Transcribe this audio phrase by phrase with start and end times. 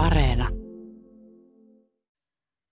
[0.00, 0.48] Areena.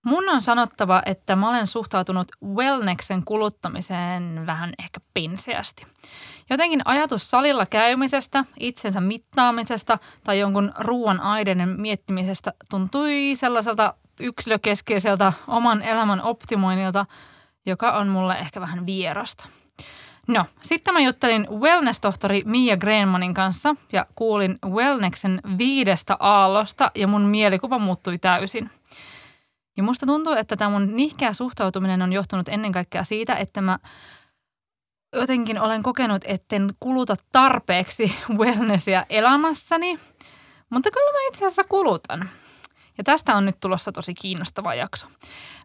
[0.05, 5.85] Mun on sanottava, että mä olen suhtautunut wellneksen kuluttamiseen vähän ehkä pinseästi.
[6.49, 15.81] Jotenkin ajatus salilla käymisestä, itsensä mittaamisesta tai jonkun ruoan aineiden miettimisestä tuntui sellaiselta yksilökeskeiseltä oman
[15.81, 17.05] elämän optimoinnilta,
[17.65, 19.45] joka on mulle ehkä vähän vierasta.
[20.27, 27.21] No, sitten mä juttelin wellness-tohtori Mia Greenmanin kanssa ja kuulin wellneksen viidestä aallosta ja mun
[27.21, 28.69] mielikuva muuttui täysin.
[29.77, 33.79] Ja musta tuntuu, että tämä mun nihkeä suhtautuminen on johtunut ennen kaikkea siitä, että mä
[35.15, 39.95] jotenkin olen kokenut, etten kuluta tarpeeksi wellnessia elämässäni,
[40.69, 42.29] mutta kyllä mä itse asiassa kulutan.
[42.97, 45.07] Ja tästä on nyt tulossa tosi kiinnostava jakso.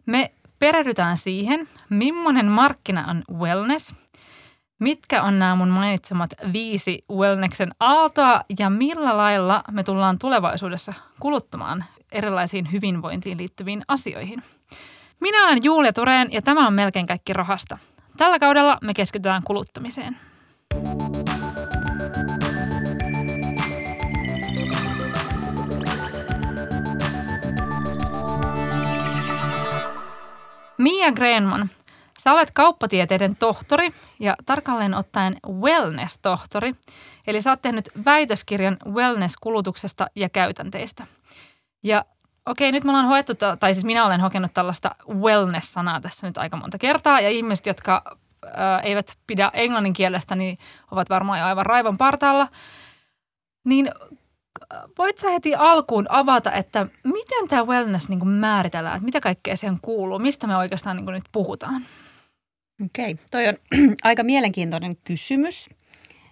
[0.05, 3.93] Me perehdytään siihen, millainen markkina on wellness,
[4.79, 11.85] mitkä on nämä mun mainitsemat viisi wellneksen aaltoa ja millä lailla me tullaan tulevaisuudessa kuluttamaan
[12.11, 14.43] erilaisiin hyvinvointiin liittyviin asioihin.
[15.19, 17.77] Minä olen Julia Tureen ja tämä on melkein kaikki rahasta.
[18.17, 20.17] Tällä kaudella me keskitytään kuluttamiseen.
[30.77, 31.69] Mia Greenman,
[32.25, 36.73] sä olet kauppatieteiden tohtori ja tarkalleen ottaen wellness-tohtori.
[37.27, 41.07] Eli sä oot tehnyt väitöskirjan wellness-kulutuksesta ja käytänteistä.
[41.83, 42.05] Ja
[42.45, 46.57] okei, nyt me ollaan hoettu, tai siis minä olen hokenut tällaista wellness-sanaa tässä nyt aika
[46.57, 47.19] monta kertaa.
[47.19, 48.17] Ja ihmiset, jotka
[48.53, 50.57] ää, eivät pidä englannin kielestä, niin
[50.91, 52.47] ovat varmaan aivan raivon partaalla.
[53.65, 53.91] Niin
[54.97, 59.79] voit sä heti alkuun avata, että miten tämä wellness niin määritellään, että mitä kaikkea siihen
[59.81, 61.81] kuuluu, mistä me oikeastaan niin nyt puhutaan?
[62.83, 63.25] Okei, okay.
[63.31, 63.55] toi on
[64.03, 65.69] aika mielenkiintoinen kysymys,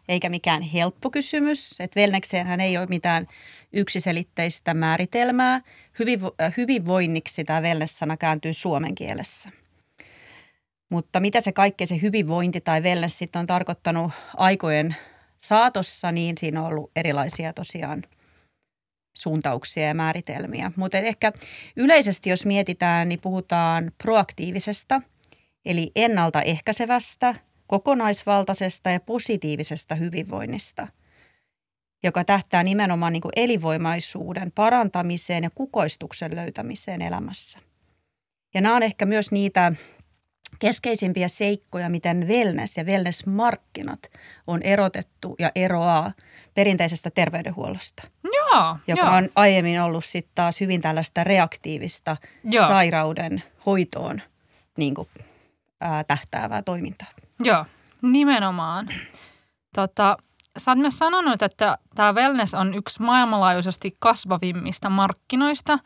[0.07, 1.75] eikä mikään helppo kysymys.
[1.79, 3.27] Että wellnesseenhän ei ole mitään
[3.73, 5.61] yksiselitteistä määritelmää.
[5.99, 9.49] Hyvinvo- äh, hyvinvoinniksi tämä wellness-sana kääntyy suomen kielessä.
[10.89, 14.95] Mutta mitä se kaikkea se hyvinvointi tai wellness sitten on tarkoittanut aikojen
[15.37, 18.03] saatossa, niin siinä on ollut erilaisia tosiaan
[19.17, 20.71] suuntauksia ja määritelmiä.
[20.75, 21.31] Mutta ehkä
[21.75, 25.01] yleisesti, jos mietitään, niin puhutaan proaktiivisesta,
[25.65, 27.35] eli ennaltaehkäisevästä,
[27.67, 30.87] kokonaisvaltaisesta ja positiivisesta hyvinvoinnista,
[32.03, 37.59] joka tähtää nimenomaan niin kuin elinvoimaisuuden parantamiseen ja kukoistuksen löytämiseen elämässä.
[38.53, 39.71] Ja nämä on ehkä myös niitä
[40.59, 44.11] keskeisimpiä seikkoja, miten wellness ja wellness-markkinat
[44.47, 46.11] on erotettu ja eroaa
[46.53, 48.03] perinteisestä terveydenhuollosta.
[48.23, 49.15] Joo, joka joo.
[49.15, 52.67] on aiemmin ollut sitten taas hyvin tällaista reaktiivista joo.
[52.67, 54.21] sairauden hoitoon
[54.77, 55.07] niin kuin,
[55.83, 57.07] ää, tähtäävää toimintaa.
[57.39, 57.65] Joo,
[58.01, 58.87] nimenomaan.
[59.75, 60.17] Tota,
[60.57, 65.79] sä oot myös sanonut, että tämä wellness on yksi maailmanlaajuisesti kasvavimmista markkinoista.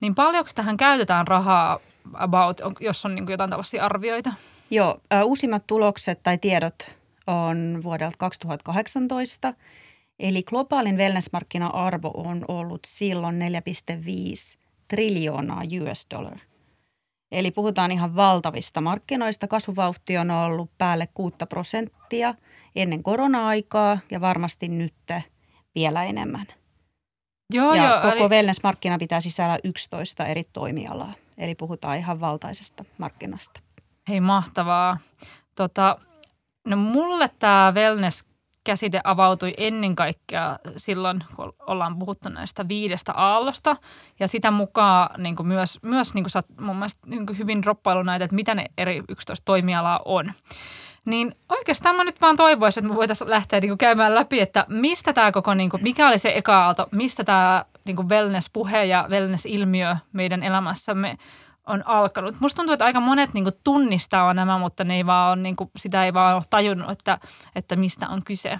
[0.00, 1.78] Niin paljonko tähän käytetään rahaa
[2.14, 4.32] about, jos on niin jotain tällaisia arvioita?
[4.70, 6.74] Joo, uusimmat tulokset tai tiedot
[7.26, 9.54] on vuodelta 2018.
[10.18, 16.38] Eli globaalin wellness-markkina-arvo on ollut silloin 4,5 triljoonaa US dollar.
[17.34, 19.48] Eli puhutaan ihan valtavista markkinoista.
[19.48, 22.34] Kasvuvauhti on ollut päälle 6 prosenttia
[22.76, 24.94] ennen korona-aikaa ja varmasti nyt
[25.74, 26.46] vielä enemmän.
[27.52, 28.28] Joo, ja joo, koko eli...
[28.28, 31.12] wellness-markkina pitää sisällä 11 eri toimialaa.
[31.38, 33.60] Eli puhutaan ihan valtaisesta markkinasta.
[34.08, 34.98] Hei mahtavaa.
[35.54, 35.98] Tota,
[36.66, 38.24] no mulle tämä wellness
[38.64, 43.76] käsite avautui ennen kaikkea silloin, kun ollaan puhuttu näistä viidestä aallosta.
[44.20, 47.38] Ja sitä mukaan niin kuin myös, myös niin kuin sä oot mun mielestä niin kuin
[47.38, 50.32] hyvin droppailu näitä, että mitä ne eri 11 toimialaa on.
[51.04, 54.66] Niin oikeastaan mä nyt vaan toivoisin, että me voitaisiin lähteä niin kuin käymään läpi, että
[54.68, 59.06] mistä tämä koko, niin kuin, mikä oli se eka aalto, mistä tämä niin wellness-puhe ja
[59.10, 61.18] wellness-ilmiö meidän elämässämme
[61.66, 62.40] on alkanut.
[62.40, 65.56] Musta tuntuu, että aika monet niin kuin, tunnistaa nämä, mutta ne ei vaan ole, niin
[65.56, 67.18] kuin, sitä ei vaan ole tajunnut, että,
[67.56, 68.58] että mistä on kyse.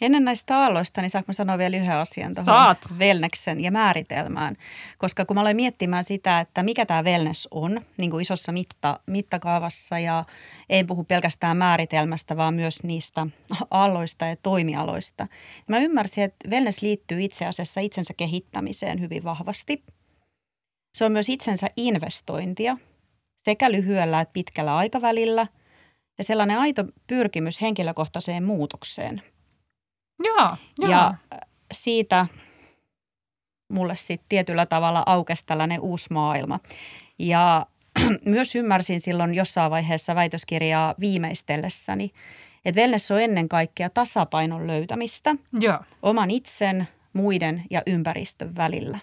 [0.00, 4.56] Ennen näistä aalloista, niin saanko sanoa vielä yhden asian tuohon wellneksen ja määritelmään?
[4.98, 9.00] Koska kun mä olen miettimään sitä, että mikä tämä wellness on niin kuin isossa mitta,
[9.06, 10.24] mittakaavassa ja
[10.68, 13.26] en puhu pelkästään määritelmästä, vaan myös niistä
[13.70, 15.26] aalloista ja toimialoista.
[15.68, 19.84] Mä ymmärsin, että wellness liittyy itse asiassa itsensä kehittämiseen hyvin vahvasti.
[20.96, 22.76] Se on myös itsensä investointia
[23.36, 25.46] sekä lyhyellä että pitkällä aikavälillä
[26.18, 29.22] ja sellainen aito pyrkimys henkilökohtaiseen muutokseen–
[30.24, 30.90] Joo, joo.
[30.90, 31.40] Ja äh,
[31.72, 32.26] siitä
[33.72, 36.60] mulle sitten tietyllä tavalla aukesi tällainen uusi maailma.
[37.18, 37.66] Ja
[38.24, 42.10] myös ymmärsin silloin jossain vaiheessa väitöskirjaa viimeistellessäni,
[42.64, 45.78] että wellness on ennen kaikkea tasapainon löytämistä Joo.
[46.02, 48.98] oman itsen, muiden ja ympäristön välillä.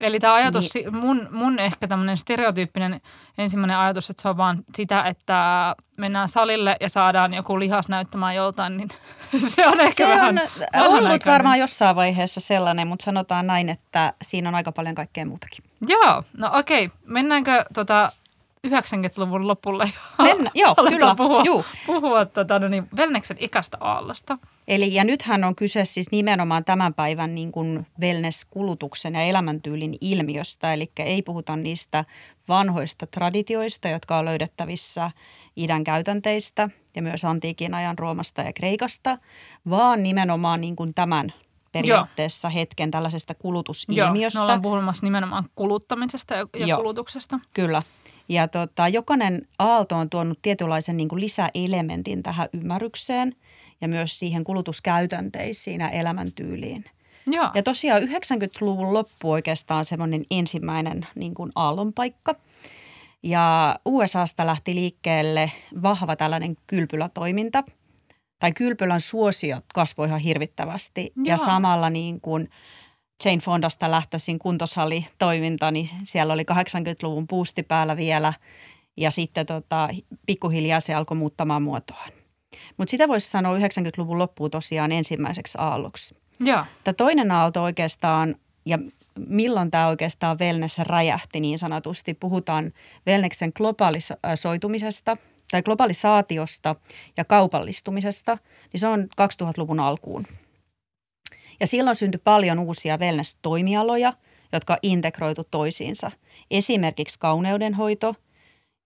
[0.00, 0.96] Eli tämä ajatus, niin.
[0.96, 3.00] mun, mun ehkä tämmöinen stereotyyppinen
[3.38, 8.34] ensimmäinen ajatus, että se on vaan sitä, että mennään salille ja saadaan joku lihas näyttämään
[8.34, 8.88] joltain, niin
[9.54, 10.40] se on ehkä se vähän
[10.74, 15.26] on ollut varmaan jossain vaiheessa sellainen, mutta sanotaan näin, että siinä on aika paljon kaikkea
[15.26, 15.64] muutakin.
[15.86, 16.90] Joo, no okei.
[17.04, 18.10] Mennäänkö tota
[18.66, 21.14] 90-luvun lopulle Mennä, joo, kyllä.
[21.14, 21.64] puhua, Juu.
[21.86, 24.38] puhua tota, no niin, Velneksen ikästä aallosta.
[24.68, 30.72] Eli ja nythän on kyse siis nimenomaan tämän päivän niin kuin wellness-kulutuksen ja elämäntyylin ilmiöstä.
[30.74, 32.04] Eli ei puhuta niistä
[32.48, 35.10] vanhoista traditioista, jotka on löydettävissä
[35.56, 39.18] idän käytänteistä ja myös antiikin ajan Roomasta ja Kreikasta,
[39.70, 41.32] vaan nimenomaan niin kuin tämän
[41.72, 42.54] periaatteessa Joo.
[42.54, 44.38] hetken tällaisesta kulutusilmiöstä.
[44.38, 47.40] Joo, ollaan puhumassa nimenomaan kuluttamisesta ja, ja Joo, kulutuksesta.
[47.54, 47.82] Kyllä.
[48.28, 53.36] Ja tota, jokainen aalto on tuonut tietynlaisen niin kuin lisäelementin tähän ymmärrykseen
[53.80, 56.84] ja myös siihen kulutuskäytänteisiin ja elämäntyyliin.
[57.26, 57.50] Joo.
[57.54, 62.34] Ja tosiaan 90-luvun loppu oikeastaan semmoinen ensimmäinen niin kuin aallonpaikka.
[63.22, 65.52] Ja USAsta lähti liikkeelle
[65.82, 67.64] vahva tällainen kylpylätoiminta.
[68.38, 71.12] Tai kylpylän suosiot kasvoi ihan hirvittävästi.
[71.16, 71.24] Joo.
[71.24, 72.50] Ja samalla niin kuin
[73.24, 78.32] Jane Fondasta lähtöisin kuntosalitoiminta, niin siellä oli 80-luvun puusti päällä vielä
[78.96, 79.88] ja sitten tota,
[80.26, 82.10] pikkuhiljaa se alkoi muuttamaan muotoaan.
[82.76, 86.16] Mutta sitä voisi sanoa 90-luvun loppuun tosiaan ensimmäiseksi aalloksi.
[86.40, 86.64] Joo.
[86.84, 88.34] Tämä toinen aalto oikeastaan,
[88.64, 88.78] ja
[89.28, 92.72] milloin tämä oikeastaan wellness räjähti niin sanotusti, puhutaan
[93.06, 95.16] wellneksen globalisoitumisesta
[95.50, 96.76] tai globalisaatiosta
[97.16, 98.38] ja kaupallistumisesta,
[98.72, 100.26] niin se on 2000-luvun alkuun.
[101.60, 104.12] Ja silloin syntyi paljon uusia wellness-toimialoja,
[104.52, 106.10] jotka integroitu toisiinsa.
[106.50, 108.14] Esimerkiksi kauneudenhoito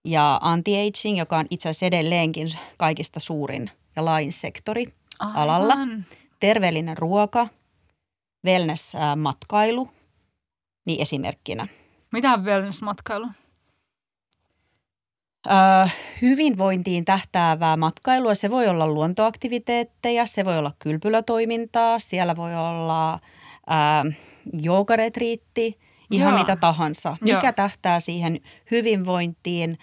[0.05, 2.47] ja anti-aging, joka on itse asiassa edelleenkin
[2.77, 5.35] kaikista suurin ja lain sektori Aivan.
[5.35, 5.75] alalla.
[6.39, 7.47] Terveellinen ruoka,
[8.45, 9.89] wellness-matkailu,
[10.85, 11.67] niin esimerkkinä.
[12.11, 13.27] Mitä on wellness-matkailu?
[16.21, 18.35] Hyvinvointiin tähtäävää matkailua.
[18.35, 23.19] Se voi olla luontoaktiviteetteja, se voi olla kylpylätoimintaa, siellä voi olla
[24.61, 25.79] joogaretriitti,
[26.11, 26.39] ihan Joo.
[26.39, 27.17] mitä tahansa.
[27.21, 27.53] Mikä Joo.
[27.53, 28.39] tähtää siihen
[28.71, 29.77] hyvinvointiin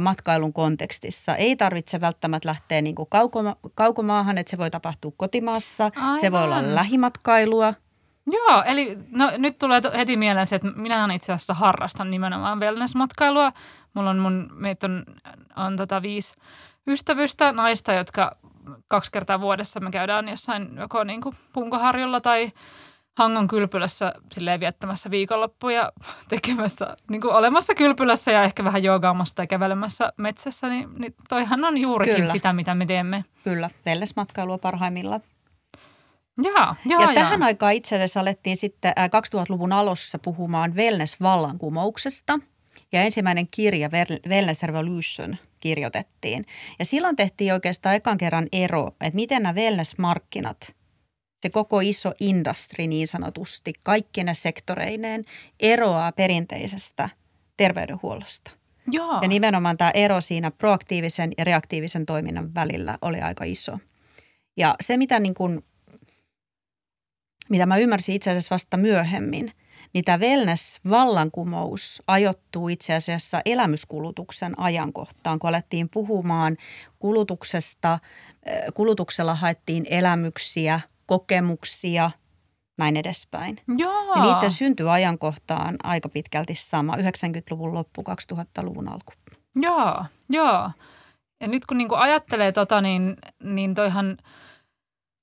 [0.00, 1.36] matkailun kontekstissa.
[1.36, 5.90] Ei tarvitse välttämättä lähteä niin kuin kaukoma, kaukomaahan, että se voi tapahtua kotimaassa.
[5.96, 6.20] Aivan.
[6.20, 7.74] Se voi olla lähimatkailua.
[8.30, 13.52] Joo, eli no, nyt tulee heti mieleen se, että minä itse asiassa harrastan nimenomaan wellness-matkailua.
[13.98, 15.04] Mulla on mun, meitä on,
[15.56, 16.34] on tota viisi
[16.86, 18.36] ystävystä, naista, jotka
[18.88, 22.52] kaksi kertaa vuodessa me käydään jossain joko niin kuin punkoharjolla tai
[23.16, 25.92] Hangon kylpylässä silleen viettämässä viikonloppuja
[26.28, 31.64] tekemässä, niin kuin olemassa kylpylässä ja ehkä vähän joogaamassa tai kävelemässä metsässä, niin, niin toihan
[31.64, 32.32] on juurikin Kyllä.
[32.32, 33.24] sitä, mitä me teemme.
[33.44, 35.20] Kyllä, wellness-matkailua parhaimmillaan.
[36.42, 37.14] Jaa, jaa, ja jaa.
[37.14, 42.38] tähän aikaan itse asiassa alettiin sitten 2000-luvun alussa puhumaan wellness-vallankumouksesta.
[42.92, 43.90] Ja ensimmäinen kirja,
[44.28, 46.44] Wellness Revolution, kirjoitettiin.
[46.78, 50.74] Ja silloin tehtiin oikeastaan ekan kerran ero, että miten nämä wellness-markkinat,
[51.42, 55.24] se koko iso industri niin sanotusti, kaikkina sektoreineen,
[55.60, 57.08] eroaa perinteisestä
[57.56, 58.50] terveydenhuollosta.
[58.90, 59.18] Joo.
[59.22, 63.78] Ja nimenomaan tämä ero siinä proaktiivisen ja reaktiivisen toiminnan välillä oli aika iso.
[64.56, 65.64] Ja se, mitä niin kuin
[67.48, 69.52] mitä mä ymmärsin itse asiassa vasta myöhemmin,
[69.94, 76.56] niin tämä wellness-vallankumous ajoittuu itse asiassa elämyskulutuksen ajankohtaan, kun alettiin puhumaan
[76.98, 77.98] kulutuksesta.
[78.74, 82.10] Kulutuksella haettiin elämyksiä, kokemuksia,
[82.78, 83.58] näin edespäin.
[83.78, 84.16] Joo.
[84.16, 89.12] Ja niiden synty ajankohtaan aika pitkälti sama, 90-luvun loppu, 2000-luvun alku.
[89.56, 90.70] Joo, joo.
[91.40, 94.16] Ja nyt kun niinku ajattelee tota, niin, niin toihan–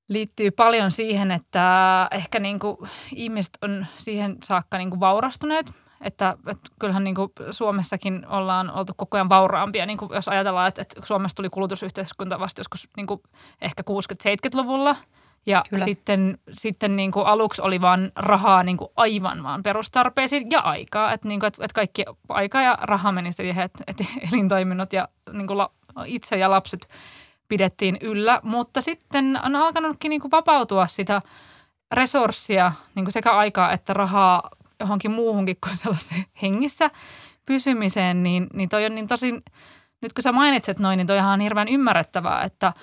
[0.08, 2.78] liittyy paljon siihen, että ehkä niin kuin
[3.16, 5.72] ihmiset on siihen saakka niin kuin vaurastuneet.
[6.02, 10.68] Että, että kyllähän niin kuin Suomessakin ollaan oltu koko ajan vauraampia, niin kuin jos ajatellaan,
[10.68, 13.22] että, että Suomessa tuli kulutusyhteiskunta vasta joskus niin kuin
[13.62, 14.96] ehkä 60-70-luvulla.
[15.46, 15.86] Ja Kyllä.
[15.86, 21.14] sitten, sitten niin kuin aluksi oli vaan rahaa niin kuin aivan vaan perustarpeisiin ja aikaa.
[21.14, 25.08] Että, niin kuin, että, että kaikki aika ja raha meni siihen, että, että elintoiminnot ja
[25.34, 25.68] niin kuin
[26.06, 26.88] itse ja lapset–
[27.48, 31.22] pidettiin yllä, mutta sitten on alkanutkin niin kuin vapautua sitä
[31.94, 34.50] resurssia, niin kuin sekä aikaa että rahaa
[34.80, 36.92] johonkin muuhunkin kuin sellaiseen hengissä
[37.46, 39.32] pysymiseen, niin, niin toi on niin tosi,
[40.02, 42.74] nyt kun sä mainitset noin, niin toi on hirveän ymmärrettävää, että,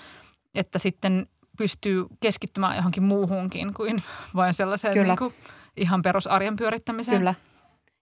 [0.54, 1.26] että sitten
[1.58, 4.02] pystyy keskittymään johonkin muuhunkin kuin
[4.36, 5.06] vain sellaiseen Kyllä.
[5.06, 5.34] Niin kuin
[5.76, 7.18] ihan perusarjen pyörittämiseen.
[7.18, 7.34] Kyllä.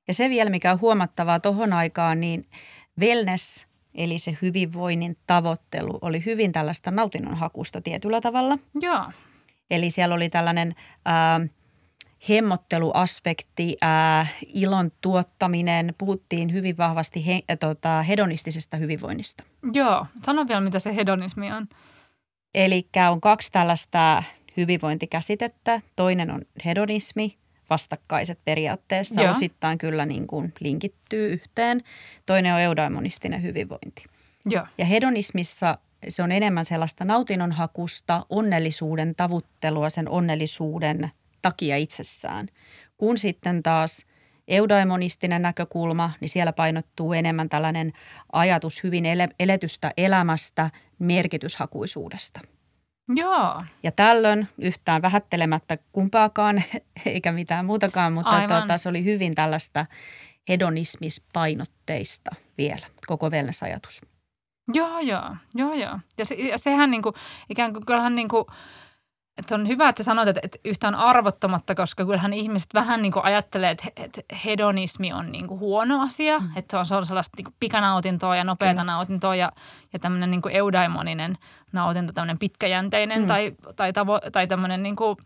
[0.09, 2.45] Ja se vielä, mikä on huomattavaa tohon aikaan, niin
[3.01, 8.59] wellness Eli se hyvinvoinnin tavoittelu oli hyvin tällaista nautinnonhakusta tietyllä tavalla.
[8.81, 9.05] Joo.
[9.71, 11.41] Eli siellä oli tällainen ää,
[12.29, 19.45] hemmotteluaspekti, ää, ilon tuottaminen, puhuttiin hyvin vahvasti he, ä, tota, hedonistisesta hyvinvoinnista.
[19.73, 21.69] Joo, sano vielä mitä se hedonismi on.
[22.55, 24.23] Eli on kaksi tällaista
[24.57, 25.81] hyvinvointikäsitettä.
[25.97, 27.37] Toinen on hedonismi,
[27.71, 29.31] vastakkaiset periaatteessa, Joo.
[29.31, 31.81] osittain kyllä niin kuin linkittyy yhteen.
[32.27, 34.05] Toinen on eudaimonistinen hyvinvointi.
[34.47, 41.11] Joo, Ja hedonismissa se on enemmän sellaista nautinnonhakusta, onnellisuuden tavuttelua sen onnellisuuden
[41.43, 42.49] takia itsessään.
[42.99, 44.07] Kun sitten taas
[44.49, 47.93] eudaimonistinen näkökulma, niin siellä painottuu enemmän tällainen
[48.33, 52.41] ajatus hyvin ele- eletystä elämästä, merkityshakuisuudesta.
[53.17, 56.63] Joo, Ja tällöin yhtään vähättelemättä kumpaakaan
[57.07, 59.87] eikä mitään muutakaan, mutta tuota, se oli hyvin tällaista
[60.49, 64.01] hedonismispainotteista vielä, koko wellness-ajatus.
[64.75, 65.99] joo, joo, joo, joo.
[66.19, 67.13] Ja, se, ja sehän niinku,
[67.51, 68.47] ikään kuin kyllähän niinku,
[69.41, 73.13] että on hyvä, että sä sanoit, että, että yhtään arvottamatta, koska kyllähän ihmiset vähän niin
[73.13, 76.51] kuin ajattelee, että, että hedonismi on niin kuin huono asia, mm.
[76.57, 78.93] että se on, se on sellaista niin kuin pikanautintoa ja nopeata Kyllä.
[78.93, 79.53] nautintoa ja,
[79.93, 81.39] ja tämmöinen niin kuin eudaimoninen
[81.73, 83.27] nautinto, tämmöinen pitkäjänteinen mm.
[83.27, 85.17] tai, tai, tavo, tai tämmöinen niin kuin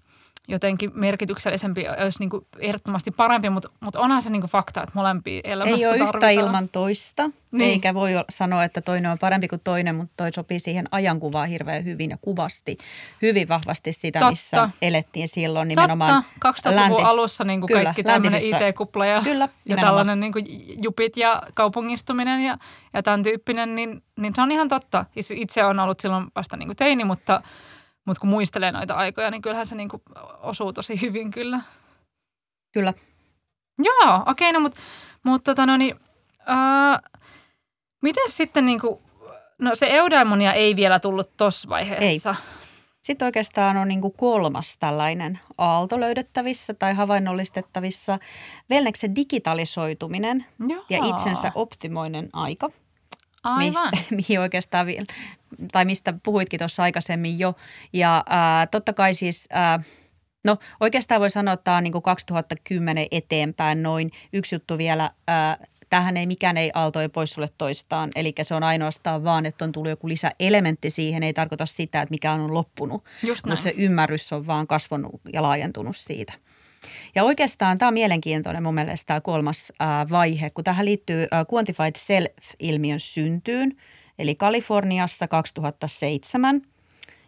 [0.49, 4.93] jotenkin merkityksellisempi olisi niin kuin ehdottomasti parempi, mutta, mutta onhan se niin kuin fakta, että
[4.95, 6.33] molempia elämässä Ei ole yhtä tarvitaan.
[6.33, 7.71] ilman toista, Niin.
[7.71, 11.85] eikä voi sanoa, että toinen on parempi kuin toinen, mutta toi sopii siihen ajankuvaan hirveän
[11.85, 12.79] hyvin ja kuvasti
[13.23, 14.31] hyvin vahvasti sitä, Totta.
[14.31, 16.25] missä elettiin silloin nimenomaan.
[16.43, 20.33] Totta, 2000-luvun länti- alussa niin kuin Kyllä, kaikki tämmöinen IT-kupla ja, Kyllä, ja tällainen niin
[20.33, 20.45] kuin
[20.83, 22.59] jupit ja kaupungistuminen ja,
[22.93, 25.05] ja tämän tyyppinen, niin, niin se on ihan totta.
[25.35, 27.41] Itse on ollut silloin vasta niin kuin teini, mutta,
[28.05, 30.03] mutta kun muistelee noita aikoja, niin kyllähän se niin kuin
[30.41, 31.61] osuu tosi hyvin kyllä.
[32.73, 32.95] Kyllä.
[33.79, 34.81] Joo, okei, no mutta
[35.23, 35.97] mut, tota, no niin,
[36.51, 37.01] äh,
[38.03, 39.01] miten sitten niin kuin,
[39.59, 42.35] no se eudaimonia ei vielä tullut tuossa vaiheessa.
[43.03, 48.19] Sitten oikeastaan on niin kuin kolmas tällainen aalto löydettävissä tai havainnollistettavissa.
[48.71, 50.85] Wellneksen digitalisoituminen Joo.
[50.91, 52.71] ja itsensä optimoinen aika.
[53.45, 53.91] Aivan.
[53.91, 54.87] mistä, mihin oikeastaan,
[55.73, 57.55] tai mistä puhuitkin tuossa aikaisemmin jo.
[57.93, 59.83] Ja ää, totta kai siis, ää,
[60.45, 64.11] no oikeastaan voi sanoa, että tämä on niin kuin 2010 eteenpäin noin.
[64.33, 65.57] Yksi juttu vielä, ää,
[65.91, 68.11] tähän ei mikään ei aalto ei pois sulle toistaan.
[68.15, 71.23] Eli se on ainoastaan vaan, että on tullut joku lisäelementti siihen.
[71.23, 73.05] Ei tarkoita sitä, että mikä on loppunut,
[73.49, 76.33] mutta se ymmärrys on vaan kasvanut ja laajentunut siitä.
[77.14, 81.45] Ja oikeastaan tämä on mielenkiintoinen mun mielestä tämä kolmas ää, vaihe, kun tähän liittyy ää,
[81.53, 83.76] Quantified Self-ilmiön syntyyn,
[84.19, 86.62] eli Kaliforniassa 2007,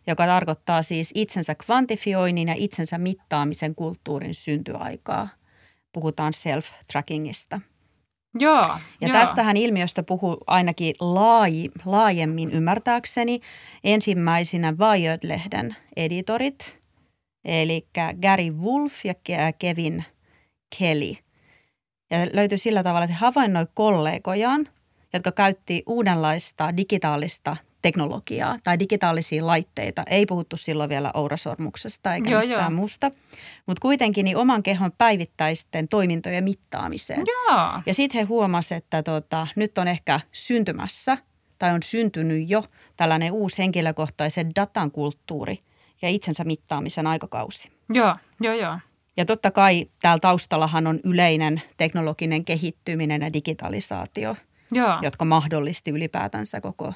[0.07, 5.29] joka tarkoittaa siis itsensä kvantifioinnin ja itsensä mittaamisen kulttuurin syntyaikaa.
[5.93, 7.61] Puhutaan self-trackingista.
[8.39, 8.67] Joo.
[9.01, 9.13] Ja joo.
[9.13, 13.41] tästähän ilmiöstä puhuu ainakin laaji, laajemmin ymmärtääkseni
[13.85, 16.81] ensimmäisenä Wired-lehden editorit,
[17.47, 17.87] eli
[18.23, 20.05] Gary Wolf ja Ke- Kevin
[20.79, 21.17] Kelly.
[22.11, 24.69] Ja löytyi sillä tavalla, että he havainnoi kollegojaan,
[25.13, 30.03] jotka käytti uudenlaista digitaalista teknologiaa tai digitaalisia laitteita.
[30.11, 32.71] Ei puhuttu silloin vielä ourasormuksesta eikä Joo, mistään joo.
[32.71, 33.11] muusta,
[33.67, 37.25] mutta kuitenkin niin oman kehon päivittäisten toimintojen mittaamiseen.
[37.27, 37.83] Joo.
[37.87, 41.19] Ja sitten he huomasivat, että tota, nyt on ehkä syntymässä
[41.59, 42.65] tai on syntynyt jo
[42.97, 45.59] tällainen uusi henkilökohtaisen datan kulttuuri
[46.03, 47.73] ja itsensä mittaamisen aikakausi.
[47.89, 48.79] Joo, joo, joo.
[49.17, 54.37] Ja totta kai täällä taustallahan on yleinen teknologinen kehittyminen ja digitalisaatio,
[54.73, 56.93] Joo, jotka mahdollisti ylipäätänsä koko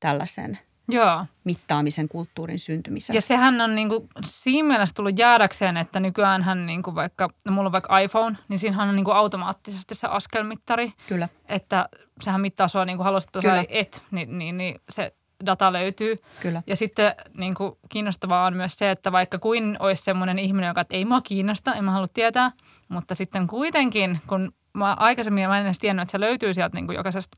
[0.00, 1.26] tällaisen joo.
[1.44, 3.14] mittaamisen kulttuurin syntymisen.
[3.14, 7.72] Ja sehän on niinku siinä mielessä tullut jäädäkseen, että nykyäänhän niinku vaikka, no mulla on
[7.72, 11.88] vaikka iPhone, niin siinähän on niinku automaattisesti se askelmittari, Kyllä, että
[12.22, 13.64] sehän mittaa sua niinku haluaisit tai Kyllä.
[13.68, 15.14] et, niin, niin, niin se
[15.46, 16.16] data löytyy.
[16.40, 16.62] kyllä.
[16.66, 20.80] Ja sitten niin kuin, kiinnostavaa on myös se, että vaikka kuin olisi semmoinen ihminen, joka
[20.80, 22.52] että ei mua kiinnosta, en mä halua tietää,
[22.88, 26.86] mutta sitten kuitenkin, kun mä aikaisemmin mä en edes tiennyt, että se löytyy sieltä niin
[26.86, 27.36] kuin jokaisesta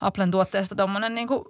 [0.00, 1.44] Applen tuotteesta tuommoinen niin kuin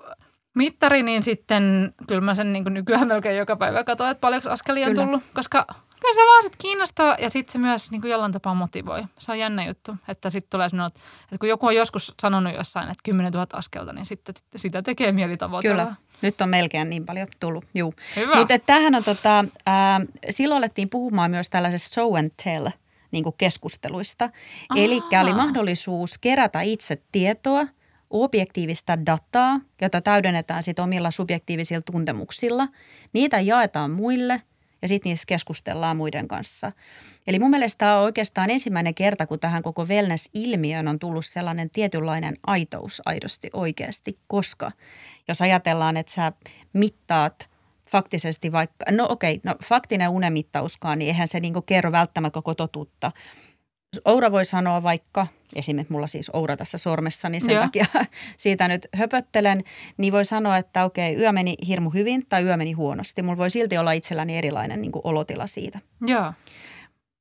[0.54, 4.50] mittari, niin sitten kyllä mä sen niin kuin nykyään melkein joka päivä katsoin, että paljonko
[4.50, 5.66] askelia on tullut, koska
[6.02, 9.04] kyllä se vaan sitten kiinnostaa ja sitten se myös niin kuin jollain tapaa motivoi.
[9.18, 12.88] Se on jännä juttu, että sitten tulee sellainen, että kun joku on joskus sanonut jossain,
[12.88, 15.82] että 10 000 askelta, niin sitten sitä tekee mieli tavoitella.
[15.82, 17.94] Kyllä, nyt on melkein niin paljon tullut, juu.
[18.36, 22.68] Mutta tämähän on tota, ää, silloin alettiin puhumaan myös tällaisesta show and tell
[23.10, 24.30] niin keskusteluista.
[24.76, 27.66] Eli oli mahdollisuus kerätä itse tietoa,
[28.10, 32.68] objektiivista dataa, jota täydennetään sit omilla subjektiivisilla tuntemuksilla.
[33.12, 34.42] Niitä jaetaan muille
[34.82, 36.72] ja sitten niissä keskustellaan muiden kanssa.
[37.26, 41.70] Eli mun mielestä tämä on oikeastaan ensimmäinen kerta, kun tähän koko wellness-ilmiöön on tullut sellainen
[41.70, 44.72] tietynlainen aitous aidosti oikeasti, koska
[45.28, 46.32] jos ajatellaan, että sä
[46.72, 47.48] mittaat
[47.90, 53.12] faktisesti vaikka, no okei, no faktinen unemittauskaan, niin eihän se niinku kerro välttämättä koko totuutta.
[54.04, 57.62] Oura voi sanoa vaikka, esimerkiksi mulla siis Oura tässä sormessa, niin sen Joo.
[57.62, 57.86] takia
[58.36, 59.64] siitä nyt höpöttelen,
[59.96, 63.22] niin voi sanoa, että okei, yö meni hirmu hyvin tai yö meni huonosti.
[63.22, 65.78] Mulla voi silti olla itselläni erilainen niin kuin olotila siitä.
[66.06, 66.32] Joo.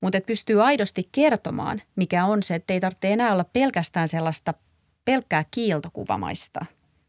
[0.02, 4.54] Mutta että pystyy aidosti kertomaan, mikä on se, että ei tarvitse enää olla pelkästään sellaista
[5.06, 6.66] pelkkää kiiltokuvamaista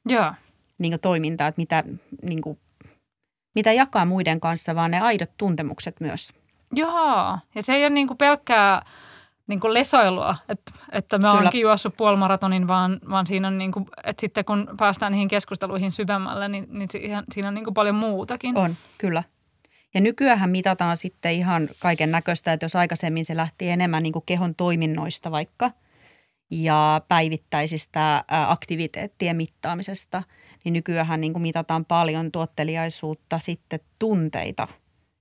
[0.07, 0.33] Joo.
[0.79, 1.85] niin kuin toimintaa, että mitä,
[2.23, 2.59] niin kuin,
[3.55, 6.33] mitä jakaa muiden kanssa, vaan ne aidot tuntemukset myös.
[6.73, 7.39] Joo.
[7.55, 8.83] Ja se ei ole niinku pelkkää
[9.47, 11.43] niinku lesoilua, että, että mä Kyllä.
[11.43, 16.49] oonkin juossut puolimaratonin, vaan, vaan siinä on niinku, että sitten kun päästään niihin keskusteluihin syvemmälle,
[16.49, 18.59] niin, niin siihen, siinä on niinku paljon muutakin.
[18.59, 19.23] On, kyllä.
[19.95, 24.23] Ja nykyään mitataan sitten ihan kaiken näköistä, että jos aikaisemmin se lähti enemmän niin kuin
[24.27, 25.71] kehon toiminnoista vaikka
[26.51, 30.23] ja päivittäisistä aktiviteettien mittaamisesta,
[30.65, 34.69] niin nykyään niin kuin mitataan paljon tuotteliaisuutta, sitten tunteita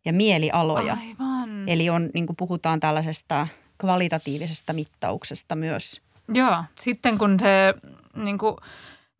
[0.05, 0.97] ja mielialoja.
[1.09, 1.69] Aivan.
[1.69, 3.47] Eli on, niin kuin puhutaan tällaisesta
[3.81, 6.01] kvalitatiivisesta mittauksesta myös.
[6.33, 7.73] Joo, sitten kun se
[8.15, 8.55] niin kuin,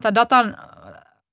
[0.01, 0.57] tämä datan,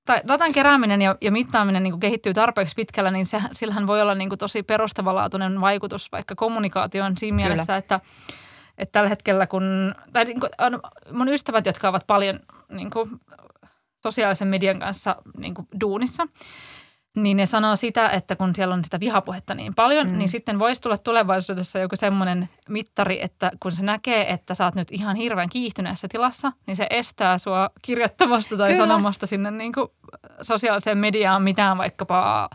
[0.05, 4.01] tai datan kerääminen ja, ja mittaaminen niin kuin kehittyy tarpeeksi pitkällä, niin se, sillähän voi
[4.01, 7.47] olla niin kuin tosi perustavanlaatuinen vaikutus vaikka kommunikaatioon siinä Kyllä.
[7.47, 7.99] mielessä, että,
[8.77, 10.79] että tällä hetkellä kun, tai niin kuin, on
[11.11, 13.09] mun ystävät, jotka ovat paljon niin kuin,
[14.03, 16.27] sosiaalisen median kanssa niin kuin duunissa,
[17.15, 20.17] niin ne sanoo sitä, että kun siellä on sitä vihapuhetta niin paljon, mm.
[20.17, 24.75] niin sitten voisi tulla tulevaisuudessa joku semmoinen mittari, että kun se näkee, että sä oot
[24.75, 28.83] nyt ihan hirveän kiihtyneessä tilassa, niin se estää sua kirjoittamasta tai Kyllä.
[28.83, 29.87] sanomasta sinne niin kuin
[30.41, 32.49] sosiaaliseen mediaan mitään vaikkapa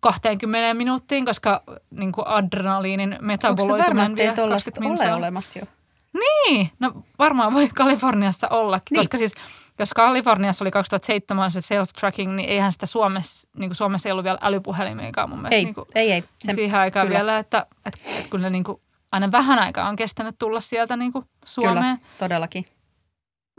[0.00, 5.16] 20 minuuttiin, koska niin kuin adrenaliinin metaboloituminen vie tuollaista 20 ole minsaa.
[5.16, 5.64] olemassa jo?
[6.12, 9.00] Niin, no varmaan voi Kaliforniassa ollakin, niin.
[9.00, 9.34] koska siis
[9.82, 14.38] jos Kaliforniassa oli 2007 se self-tracking, niin eihän sitä Suomessa, niin Suomessa ei ollut vielä
[14.40, 15.56] älypuhelimiakaan mun mielestä.
[15.56, 16.24] Ei, niin kuin ei, ei.
[16.38, 17.18] Sen, siihen aikaan kyllä.
[17.18, 18.80] vielä, että, että, että kyllä niin kuin
[19.12, 21.96] aina vähän aikaa on kestänyt tulla sieltä niin kuin Suomeen.
[21.96, 22.64] Kyllä, todellakin.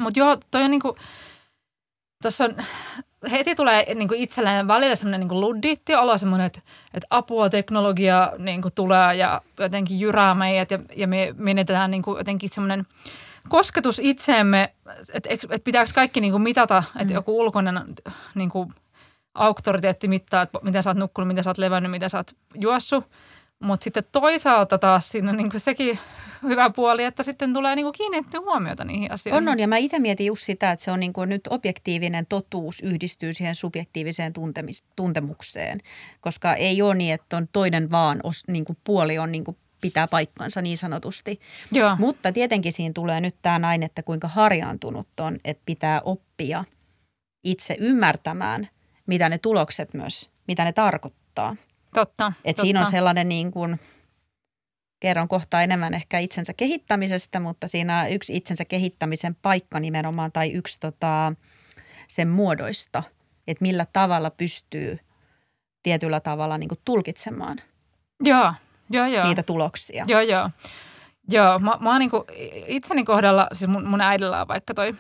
[0.02, 0.96] Mutta joo, toi on niin kuin,
[2.22, 2.56] tässä on,
[3.32, 6.62] heti tulee niin kuin itselleen välillä semmoinen niin kuin luddiitti olo, semmoinen, että,
[6.94, 12.04] että apua teknologia niin kuin tulee ja jotenkin jyrää meidät ja, ja me menetetään niin
[12.04, 12.86] kuin jotenkin semmoinen
[13.50, 14.74] kosketus itseemme,
[15.14, 17.16] että, että pitääkö kaikki niin kuin mitata, että Mm.
[17.16, 17.80] joku ulkoinen
[18.36, 18.70] niin kuin
[19.34, 23.10] auktoriteetti mittaa, että miten sä oot nukkunut, miten sä oot levännyt, miten sä oot juossut.
[23.60, 26.00] Mutta sitten toisaalta taas siinä on niin kuin sekin
[26.44, 29.48] hyvä puoli, että sitten tulee niin kuin kiinnitettyä huomiota niihin asioihin.
[29.48, 29.60] On, on.
[29.60, 33.34] Ja mä itse mietin just sitä, että se on niin kuin nyt objektiivinen totuus yhdistyy
[33.34, 35.82] siihen subjektiiviseen tuntemis, tuntemukseen.
[36.22, 39.58] Koska ei ole niin, että on toinen vaan os, niin kuin puoli on niin kuin
[39.82, 41.40] pitää paikkansa niin sanotusti.
[41.72, 41.96] Joo.
[42.00, 46.66] Mutta tietenkin siinä tulee nyt tämä näin, että kuinka harjaantunut on, että pitää oppia
[47.44, 48.68] itse ymmärtämään,
[49.06, 51.56] mitä ne tulokset myös, mitä ne tarkoittaa.
[51.94, 52.34] Totta.
[52.46, 52.62] Et totta.
[52.62, 53.80] siinä on sellainen niin kuin,
[55.00, 60.52] kerron kohta enemmän ehkä itsensä kehittämisestä, mutta siinä on yksi itsensä kehittämisen paikka nimenomaan tai
[60.52, 61.34] yksi tota,
[62.08, 63.04] sen muodoista,
[63.48, 65.00] että millä tavalla pystyy
[65.84, 67.62] tietyllä tavalla niin kuin tulkitsemaan
[68.24, 68.54] Joo,
[68.92, 69.24] joo, joo.
[69.26, 70.06] niitä tuloksia.
[70.08, 70.50] Joo, joo.
[71.30, 72.26] Joo, mä, mä oon niinku
[72.68, 74.94] itseni kohdalla, siis mun, mun äidillä on vaikka toi,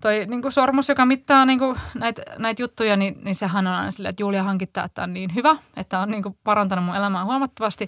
[0.00, 4.10] toi niinku sormus, joka mittaa niinku näitä näit juttuja, niin, niin sehän on aina silleen,
[4.10, 7.86] että Julia hankittaa, että on niin hyvä, että on niinku parantanut mun elämää huomattavasti.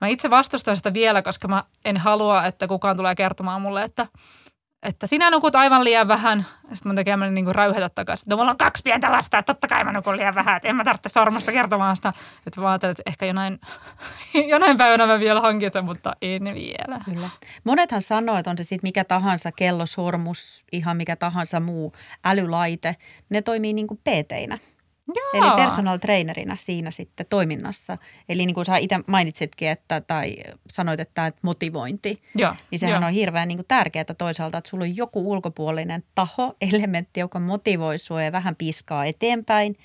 [0.00, 4.06] Mä itse vastustan sitä vielä, koska mä en halua, että kukaan tulee kertomaan mulle, että,
[4.84, 6.46] että sinä nukut aivan liian vähän.
[6.60, 8.30] Sitten mun tekee niinku räyhätä takaisin.
[8.30, 10.56] No mulla on kaksi pientä lasta, että totta kai mä nukun liian vähän.
[10.56, 12.12] Että en mä tarvitse sormusta kertomaan sitä.
[12.46, 13.60] Että mä ajattelen, että ehkä jonain,
[14.52, 17.00] jonain päivänä mä vielä hankin sen, mutta en vielä.
[17.04, 17.28] Kyllä.
[17.64, 21.92] Monethan sanoo, että on se sitten mikä tahansa kello, sormus, ihan mikä tahansa muu
[22.24, 22.96] älylaite,
[23.30, 24.58] ne toimii niin kuin PT-nä.
[25.08, 25.44] Joo.
[25.44, 27.98] Eli personal trainerina siinä sitten toiminnassa.
[28.28, 30.36] Eli niin kuin sä itse mainitsitkin, että, tai
[30.70, 32.54] sanoit, että motivointi, Joo.
[32.70, 33.06] niin sehän joo.
[33.08, 37.98] on hirveän niin kuin tärkeää toisaalta, että sulla on joku ulkopuolinen taho, elementti, joka motivoi
[37.98, 39.76] sua ja vähän piskaa eteenpäin,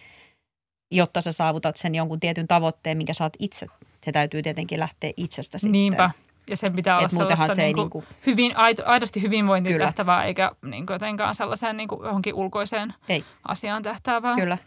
[0.92, 3.66] jotta sä saavutat sen jonkun tietyn tavoitteen, minkä saat itse.
[4.06, 5.72] Se täytyy tietenkin lähteä itsestä sitten.
[5.72, 6.12] Niinpä.
[6.50, 9.86] Ja sen pitää olla Et sellaista se ei niinku, niinku- hyvin, aidosti hyvinvointiin Kyllä.
[9.86, 13.24] tähtävää, eikä niinku jotenkaan sellaiseen niinku johonkin ulkoiseen Ei.
[13.48, 14.36] asiaan tähtävää.
[14.36, 14.58] Kyllä.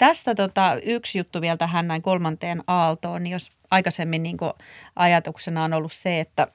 [0.00, 4.52] Tästä tota, yksi juttu vielä tähän näin kolmanteen aaltoon, niin jos aikaisemmin niin kuin
[4.96, 6.48] ajatuksena on ollut se, että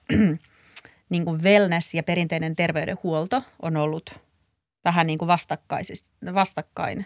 [1.09, 4.19] niin kuin wellness ja perinteinen terveydenhuolto on ollut
[4.85, 5.27] vähän niin kuin
[6.33, 7.05] vastakkain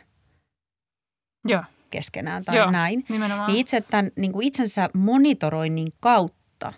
[1.45, 2.71] Joo, keskenään tai Joo.
[2.71, 3.06] näin.
[3.10, 3.47] nimenomaan.
[3.47, 6.73] Niin itse tämän niin kuin itsensä monitoroinnin kautta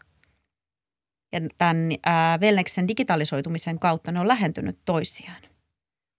[1.34, 5.51] ja tämän ää, wellneksen digitalisoitumisen kautta ne on lähentynyt toisiaan.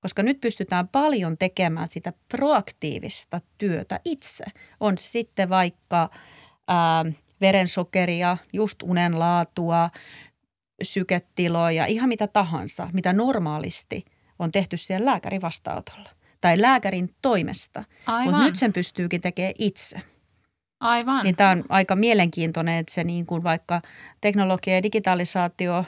[0.02, 4.44] Koska nyt pystytään paljon tekemään sitä proaktiivista työtä itse.
[4.80, 6.10] On sitten vaikka
[6.68, 7.04] ää,
[7.40, 9.90] verensokeria, just unen laatua,
[10.82, 14.04] syketiloja, ihan mitä tahansa, mitä normaalisti
[14.38, 16.10] on tehty siellä lääkärin vastaanotolla
[16.40, 17.84] tai lääkärin toimesta.
[18.24, 20.02] Mutta nyt sen pystyykin tekemään itse.
[20.80, 21.24] Aivan.
[21.24, 23.82] Niin tämä on aika mielenkiintoinen, että se niin kuin vaikka
[24.20, 25.84] teknologia ja digitalisaatio,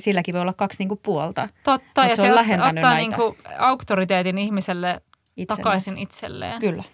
[0.00, 1.48] silläkin voi olla kaksi niin kuin puolta.
[1.64, 5.02] Totta, ja se, on se ottaa niin kuin auktoriteetin ihmiselle
[5.36, 5.62] Itselle.
[5.62, 6.60] takaisin itselleen.
[6.60, 6.84] Kyllä.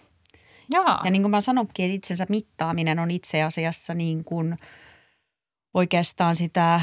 [0.70, 1.00] Jaa.
[1.04, 4.56] Ja niin kuin mä sanonkin, että itsensä mittaaminen on itse asiassa niin kuin
[5.74, 6.80] oikeastaan sitä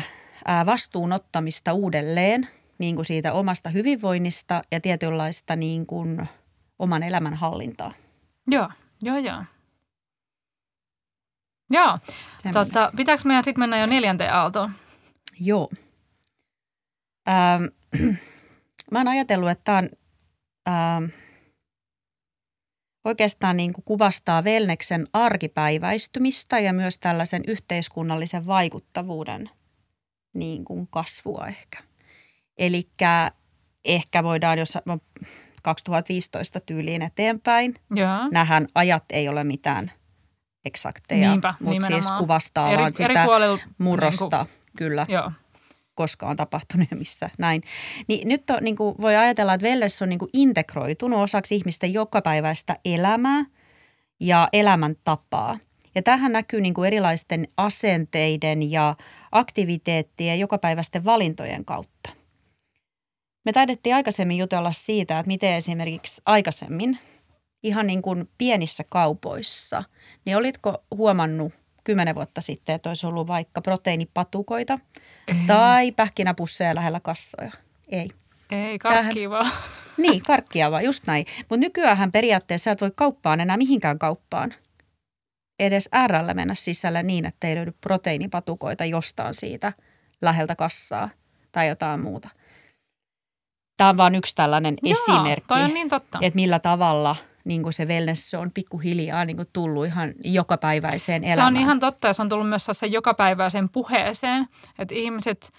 [0.65, 2.47] vastuunottamista uudelleen
[2.78, 6.28] niin kuin siitä omasta hyvinvoinnista ja tietynlaista niin kuin
[6.80, 7.93] oman elämän hallintaa.
[8.47, 8.69] Joo,
[9.01, 9.43] joo, joo.
[11.71, 11.99] Joo.
[12.54, 14.71] Tota, pitääkö meidän sitten mennä jo neljänteen aaltoon?
[15.39, 15.69] Joo.
[17.29, 17.63] Ähm,
[18.91, 19.89] mä oon ajatellut, että tämä on
[20.69, 21.05] ähm,
[23.05, 29.49] oikeastaan niin kuin kuvastaa Velneksen arkipäiväistymistä ja myös tällaisen yhteiskunnallisen vaikuttavuuden
[30.33, 31.83] niin kuin kasvua ehkä.
[32.57, 32.89] Eli
[33.85, 34.77] ehkä voidaan, jos
[35.63, 38.27] 2015 tyyliin eteenpäin, Joo.
[38.31, 39.91] nähän ajat ei ole mitään
[40.65, 45.05] eksakteja, Niinpä, mutta siis kuvastaa eri, vaan sitä eri puolilla, murrosta, niin kuin, kyllä.
[45.09, 45.31] Joo
[45.95, 47.63] koska on tapahtunut ja missä näin.
[48.08, 51.93] Niin nyt on, niin kuin voi ajatella, että wellness on niin kuin integroitunut osaksi ihmisten
[51.93, 53.45] jokapäiväistä elämää
[54.19, 55.58] ja elämäntapaa.
[55.95, 58.95] Ja tähän näkyy niin kuin erilaisten asenteiden ja
[59.31, 62.10] aktiviteettien jokapäiväisten valintojen kautta.
[63.45, 66.99] Me taidettiin aikaisemmin jutella siitä, että miten esimerkiksi aikaisemmin
[67.63, 69.84] ihan niin kuin pienissä kaupoissa,
[70.25, 71.53] niin olitko huomannut
[71.86, 74.80] kymmenen vuotta sitten, että olisi ollut vaikka proteiinipatukoita
[75.28, 75.36] ei.
[75.48, 77.52] tai pähkinäpusseja lähellä kassoja.
[77.89, 78.10] Ei.
[78.52, 79.52] Ei, karkkia vaan.
[79.98, 81.26] Niin, karkkia vaan, just näin.
[81.39, 84.54] Mutta nykyään periaatteessa sä et voi kauppaan enää mihinkään kauppaan.
[85.60, 89.74] Edes RL mennä sisällä niin, että ei löydy proteiinipatukoita jostain siitä
[90.21, 91.10] läheltä kassaa
[91.52, 92.30] tai jotain muuta.
[93.78, 96.19] Tämä on vain yksi tällainen Joo, esimerkki, on niin totta.
[96.21, 101.53] että millä tavalla– niin kuin se wellness on pikkuhiljaa niin kuin tullut ihan jokapäiväiseen elämään.
[101.53, 104.47] Se on ihan totta ja se on tullut myös se jokapäiväiseen puheeseen,
[104.79, 105.51] että ihmiset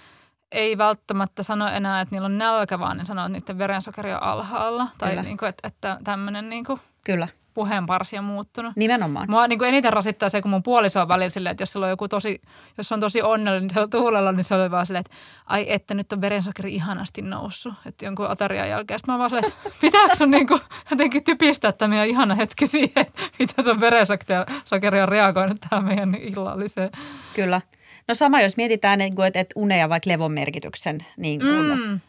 [0.53, 4.23] ei välttämättä sano enää, että niillä on nälkä, vaan ne sanoo, että niiden verensokeri on
[4.23, 4.89] alhaalla.
[4.99, 8.73] Tai niin kuin, että, että tämmöinen niin kuin Kyllä puheenparsi on muuttunut.
[8.77, 9.31] Nimenomaan.
[9.31, 11.91] Mua niin kuin eniten rasittaa se, kun mun puoliso on välillä silleen, että jos on
[11.91, 12.43] joku tosi,
[12.79, 15.17] jos on tosi onnellinen, niin se on tuulella, niin se on vaan silleen, että
[15.47, 19.01] ai että nyt on verensokeri ihanasti noussut, että jonkun aterian jälkeen.
[19.01, 22.93] Sitten mä vaan silleen, että pitääkö sun niin kuin jotenkin typistää tämä ihana hetki siihen,
[22.97, 26.91] että miten sun verensokeri on reagoinut tähän meidän illalliseen.
[27.35, 27.61] Kyllä.
[28.09, 32.01] No sama, jos mietitään, että unea vaikka levon merkityksen niin kuin mm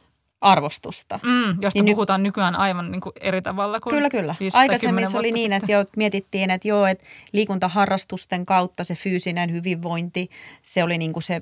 [0.42, 1.20] arvostusta.
[1.24, 4.36] Mm, josta niin puhutaan ny- nykyään aivan niin kuin eri tavalla kuin Kyllä, kyllä.
[4.54, 10.30] Aikaisemmin se oli niin, että jo, mietittiin, että joo, että liikuntaharrastusten kautta se fyysinen hyvinvointi,
[10.64, 11.42] se oli niin kuin se,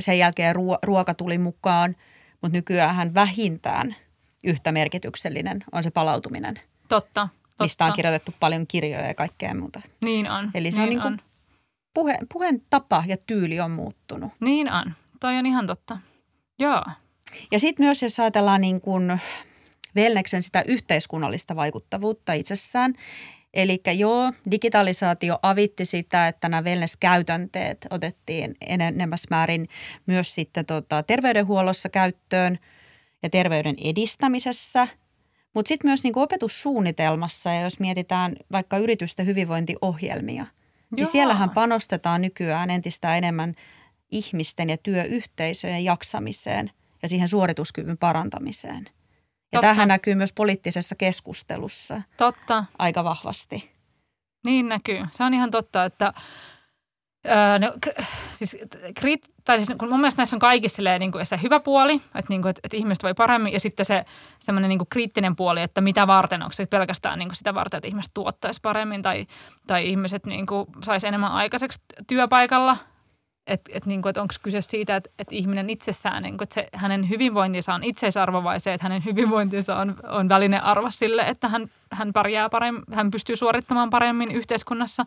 [0.00, 1.96] sen jälkeen ruo- ruoka tuli mukaan,
[2.42, 3.96] mutta nykyään vähintään
[4.44, 6.54] yhtä merkityksellinen on se palautuminen.
[6.88, 7.64] Totta, totta.
[7.64, 9.82] Mistä on kirjoitettu paljon kirjoja ja kaikkea muuta.
[10.00, 10.50] Niin on.
[10.54, 11.18] Eli se niin on, niin kuin, on.
[11.94, 14.32] Puhe, puheen tapa ja tyyli on muuttunut.
[14.40, 14.92] Niin on.
[15.20, 15.98] Toi on ihan totta.
[16.58, 16.84] Joo.
[17.52, 19.20] Ja sitten myös, jos ajatellaan niin kuin
[19.96, 22.94] Wellneksen sitä yhteiskunnallista vaikuttavuutta itsessään,
[23.54, 29.68] Eli joo, digitalisaatio avitti sitä, että nämä wellness-käytänteet otettiin enemmässä määrin
[30.06, 32.58] myös sitten tota, terveydenhuollossa käyttöön
[33.22, 34.88] ja terveyden edistämisessä.
[35.54, 40.48] Mutta sitten myös niin opetussuunnitelmassa ja jos mietitään vaikka yritysten hyvinvointiohjelmia, niin
[40.90, 40.96] Joo.
[40.96, 43.54] niin siellähän panostetaan nykyään entistä enemmän
[44.10, 46.70] ihmisten ja työyhteisöjen jaksamiseen–
[47.02, 48.84] ja siihen suorituskyvyn parantamiseen.
[48.84, 49.66] Ja Totta.
[49.66, 52.64] tähän näkyy myös poliittisessa keskustelussa Totta.
[52.78, 53.72] aika vahvasti.
[54.44, 55.06] Niin näkyy.
[55.10, 56.12] Se on ihan totta, että
[57.26, 57.72] Öö, no,
[58.34, 58.56] siis,
[58.94, 62.26] kriit, tai siis kun mun mielestä näissä on kaikissa niin kuin se hyvä puoli, että,
[62.28, 64.04] niin kuin, että, että ihmiset voi paremmin, ja sitten se
[64.40, 67.78] semmoinen niin kuin kriittinen puoli, että mitä varten, onko se pelkästään niin kuin sitä varten,
[67.78, 69.26] että ihmiset tuottaisi paremmin tai,
[69.66, 72.76] tai ihmiset niin kuin saisi enemmän aikaiseksi työpaikalla–
[73.46, 76.68] että et, niin et onko kyse siitä, että et ihminen itsessään, niin kuin, että se,
[76.74, 81.48] hänen hyvinvointinsa on itseisarvo vai se, että hänen hyvinvointinsa on, on välinen arvo sille, että
[81.48, 85.04] hän, hän pärjää paremmin, hän pystyy suorittamaan paremmin yhteiskunnassa.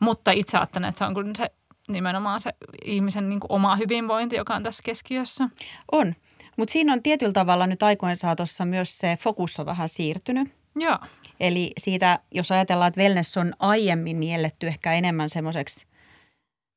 [0.00, 1.50] Mutta itse ajattelen, että se on kyllä se
[1.88, 2.52] nimenomaan se
[2.84, 5.48] ihmisen niin kuin oma hyvinvointi, joka on tässä keskiössä.
[5.92, 6.14] On,
[6.56, 10.48] mutta siinä on tietyllä tavalla nyt aikojen saatossa myös se fokus on vähän siirtynyt.
[10.76, 10.98] Joo.
[11.40, 15.86] Eli siitä, jos ajatellaan, että wellness on aiemmin mielletty ehkä enemmän semmoiseksi,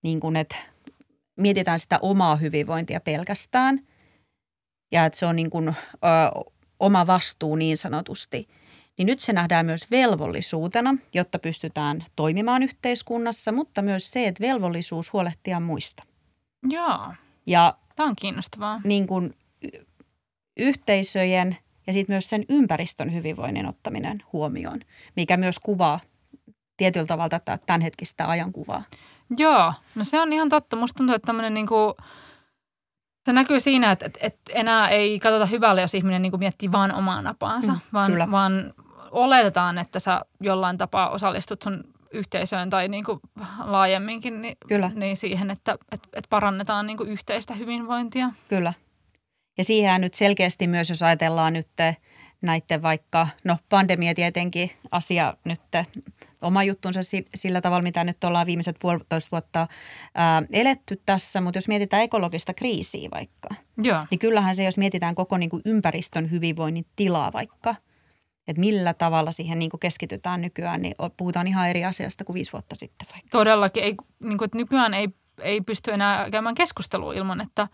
[0.03, 0.55] niin kuin, että
[1.35, 3.79] mietitään sitä omaa hyvinvointia pelkästään.
[4.91, 5.73] Ja että se on niin kuin, ö,
[6.79, 8.47] oma vastuu niin sanotusti,
[8.97, 15.13] niin nyt se nähdään myös velvollisuutena, jotta pystytään toimimaan yhteiskunnassa, mutta myös se, että velvollisuus
[15.13, 16.03] huolehtia muista.
[16.69, 17.13] Joo,
[17.45, 18.81] Ja tämä on kiinnostavaa.
[18.83, 19.33] niin kuin
[20.57, 24.79] yhteisöjen ja sitten myös sen ympäristön hyvinvoinnin ottaminen huomioon,
[25.15, 25.99] mikä myös kuvaa
[26.77, 28.83] tietyllä tavalla tätä tämänhetkistä ajankuvaa.
[29.37, 30.75] Joo, no se on ihan totta.
[30.75, 31.95] Musta tuntuu, että tämmöinen niinku,
[33.25, 36.95] se näkyy siinä, että, että, että enää ei katsota hyvälle, jos ihminen niinku miettii vaan
[36.95, 38.31] omaa napaansa, Mm, vaan, kyllä.
[38.31, 38.73] vaan
[39.11, 43.19] oletetaan, että sä jollain tapaa osallistut sun yhteisöön tai niinku
[43.63, 44.91] laajemminkin niin, Kyllä.
[44.95, 48.29] niin siihen, että, että, että parannetaan niinku yhteistä hyvinvointia.
[48.49, 48.73] Kyllä.
[49.57, 51.67] Ja siihen nyt selkeästi myös, jos ajatellaan nyt
[52.45, 55.61] näiden vaikka, no pandemia tietenkin asia nyt
[56.41, 59.67] oma juttunsa si- sillä tavalla, mitä nyt ollaan viimeiset puolitoista vuotta
[60.15, 65.15] ää, eletty tässä, mutta jos mietitään ekologista kriisiä vaikka, Joo, niin kyllähän se, jos mietitään
[65.15, 67.75] koko niin kuin ympäristön hyvinvoinnin tilaa vaikka,
[68.47, 72.53] että millä tavalla siihen niin kuin keskitytään nykyään, niin puhutaan ihan eri asiasta kuin viisi
[72.53, 73.29] vuotta sitten vaikka.
[73.31, 73.83] todellakin.
[73.83, 75.09] Ei, niinku, että nykyään ei,
[75.41, 77.67] ei pysty enää käymään keskustelua ilman, että,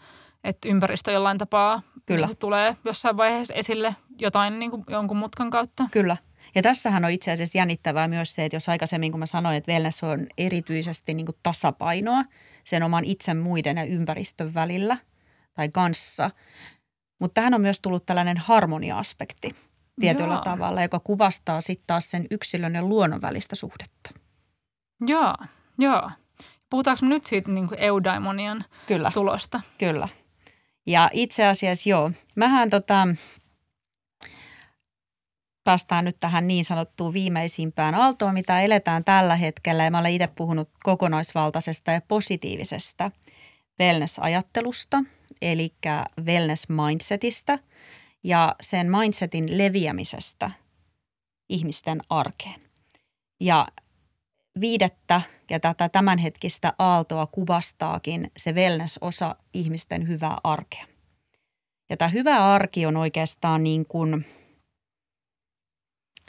[0.43, 2.25] että ympäristö jollain tapaa Kyllä.
[2.25, 5.88] niinku tulee jossain vaiheessa esille jotain niinku, jonkun mutkan kautta.
[5.91, 6.17] Kyllä.
[6.56, 9.71] Ja tässähän on itse asiassa jännittävää myös se, että jos aikaisemmin, kun mä sanoin, että
[9.71, 12.23] wellness on erityisesti niin kuin tasapainoa
[12.63, 14.97] sen oman itse muiden ja ympäristön välillä
[15.54, 16.32] tai kanssa,
[17.19, 19.56] mutta tähän on myös tullut tällainen harmonia-aspekti
[19.99, 20.43] tietyllä Joo.
[20.43, 24.12] tavalla, joka kuvastaa sitten taas sen yksilön ja luonnon välistä suhdetta.
[25.08, 25.36] Joo,
[25.80, 26.12] joo.
[26.69, 29.12] Puhutaanko me nyt siitä niin kuin eudaimonian Kyllä.
[29.13, 29.62] tulosta?
[29.77, 30.08] Kyllä.
[30.85, 33.07] Ja itse asiassa joo, mähän tota,
[35.63, 39.83] päästään nyt tähän niin sanottuun viimeisimpään aaltoon, mitä eletään tällä hetkellä.
[39.83, 43.11] Ja mä olen itse puhunut kokonaisvaltaisesta ja positiivisesta
[43.79, 45.03] wellness-ajattelusta,
[45.41, 45.73] eli
[46.25, 47.59] wellness-mindsetistä
[48.23, 50.51] ja sen mindsetin leviämisestä
[51.49, 52.61] ihmisten arkeen.
[53.39, 53.67] Ja
[54.59, 60.85] viidettä ja tätä tämänhetkistä aaltoa kuvastaakin se wellness-osa ihmisten hyvää arkea.
[61.89, 64.25] Ja tämä hyvä arki on oikeastaan niin kuin,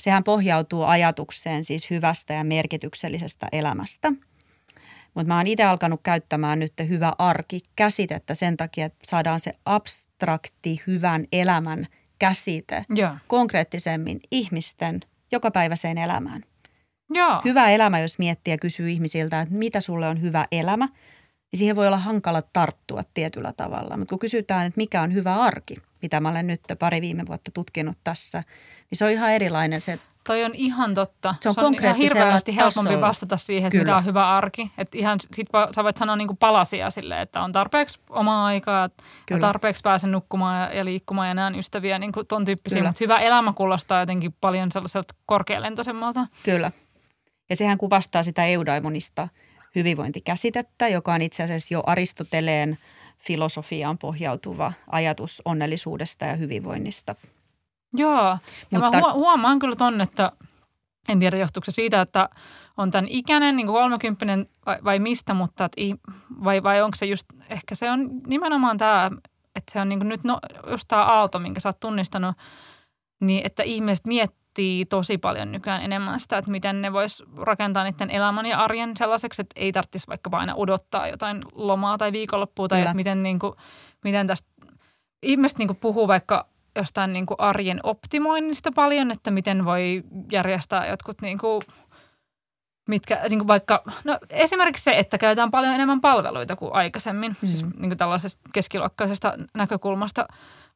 [0.01, 4.13] sehän pohjautuu ajatukseen siis hyvästä ja merkityksellisestä elämästä.
[5.15, 10.83] Mutta mä oon itse alkanut käyttämään nyt hyvä arki-käsitettä sen takia, että saadaan se abstrakti
[10.87, 11.87] hyvän elämän
[12.19, 13.17] käsite Joo.
[13.29, 15.01] konkreettisemmin ihmisten
[15.33, 16.45] jokapäiväiseen elämään.
[17.15, 17.41] Joo.
[17.45, 20.89] Hyvä elämä, jos miettii ja kysyy ihmisiltä, että mitä sulle on hyvä elämä,
[21.53, 23.97] niin siihen voi olla hankala tarttua tietyllä tavalla.
[23.97, 27.51] Mutta kun kysytään, että mikä on hyvä arki, mitä mä olen nyt pari viime vuotta
[27.51, 28.43] tutkinut tässä,
[28.91, 29.99] niin se on ihan erilainen se.
[30.27, 31.35] Toi on ihan totta.
[31.41, 33.07] Se on ihan konkreettisella hirveästi helpompi tasolla.
[33.07, 33.85] vastata siihen, että Kyllä.
[33.85, 34.73] mitä on hyvä arki.
[34.79, 38.91] Että ihan sit sä voit sanoa niinku palasia sille, että on tarpeeksi omaa aikaa
[39.31, 42.83] ja tarpeeksi pääsen nukkumaan ja, ja liikkumaan ja näen ystäviä, niinku ton tyyppisiä.
[42.83, 46.27] Mutta hyvä elämä kuulostaa jotenkin paljon sellaiselta korkealentoisemmalta.
[46.45, 46.71] Kyllä.
[47.51, 49.29] Ja sehän kuvastaa sitä eudaimonista
[49.75, 52.79] hyvinvointikäsitettä, joka on itse asiassa jo Aristoteleen
[53.19, 57.15] filosofiaan pohjautuva ajatus onnellisuudesta ja hyvinvoinnista.
[57.95, 58.39] Joo, ja
[58.71, 60.33] Mutta- mä huo- huomaan kyllä ton, että
[61.09, 62.29] en tiedä johtuuko se siitä, että
[62.77, 65.73] on tämän ikäinen, niin kuin 30 vai, vai mistä, mutta et,
[66.45, 69.11] vai, vai onko se just, ehkä se on nimenomaan tämä,
[69.57, 70.39] että se on niin kuin nyt no,
[70.71, 72.37] just tämä aalto, minkä sä oot tunnistanut,
[73.21, 74.42] niin että ihmiset miettii
[74.89, 79.43] tosi paljon nykyään enemmän sitä, että miten ne vois rakentaa niiden elämän ja arjen sellaiseksi,
[79.43, 83.55] että ei tarvitsisi vaikka aina odottaa jotain lomaa tai viikonloppua tai että miten, niin kuin,
[84.05, 84.49] miten tästä
[85.23, 90.87] ihmiset niin kuin puhuu vaikka jostain niin kuin arjen optimoinnista paljon, että miten voi järjestää
[90.87, 91.63] jotkut niin kuin,
[92.93, 97.49] mitkä niin kuin vaikka, no esimerkiksi se, että käytetään paljon enemmän palveluita kuin aikaisemmin, mm.
[97.49, 100.29] siis niin kuin tällaisesta keskiluokkaisesta näkökulmasta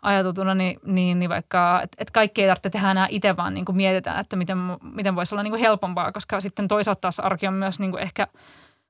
[0.03, 3.65] ajateltuna, niin, niin, niin vaikka, että et kaikki ei tarvitse tehdä enää itse, vaan niin
[3.65, 7.47] kuin mietitään, että miten, miten voisi olla niin kuin helpompaa, koska sitten toisaalta taas arki
[7.47, 8.27] on myös niin kuin ehkä,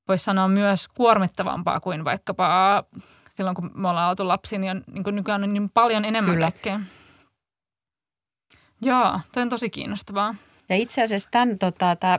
[0.08, 2.84] voisi sanoa myös kuormittavampaa kuin vaikkapa
[3.30, 6.34] silloin, kun me ollaan oltu lapsia, niin, on, niin kuin nykyään on niin paljon enemmän
[6.34, 6.50] Kyllä.
[6.50, 6.80] kaikkea.
[8.82, 10.34] Joo, toi on tosi kiinnostavaa.
[10.68, 12.18] Ja itse asiassa tämän, tota, tää,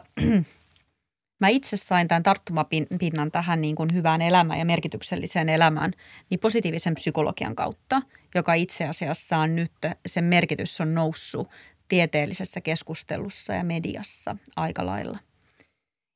[1.40, 5.92] mä itse sain tämän tarttumapinnan tähän niin kuin hyvään elämään ja merkitykselliseen elämään
[6.30, 8.02] niin positiivisen psykologian kautta,
[8.36, 9.72] joka itse asiassa on nyt,
[10.06, 11.48] sen merkitys on noussut
[11.88, 15.20] tieteellisessä keskustelussa ja mediassa aika lailla.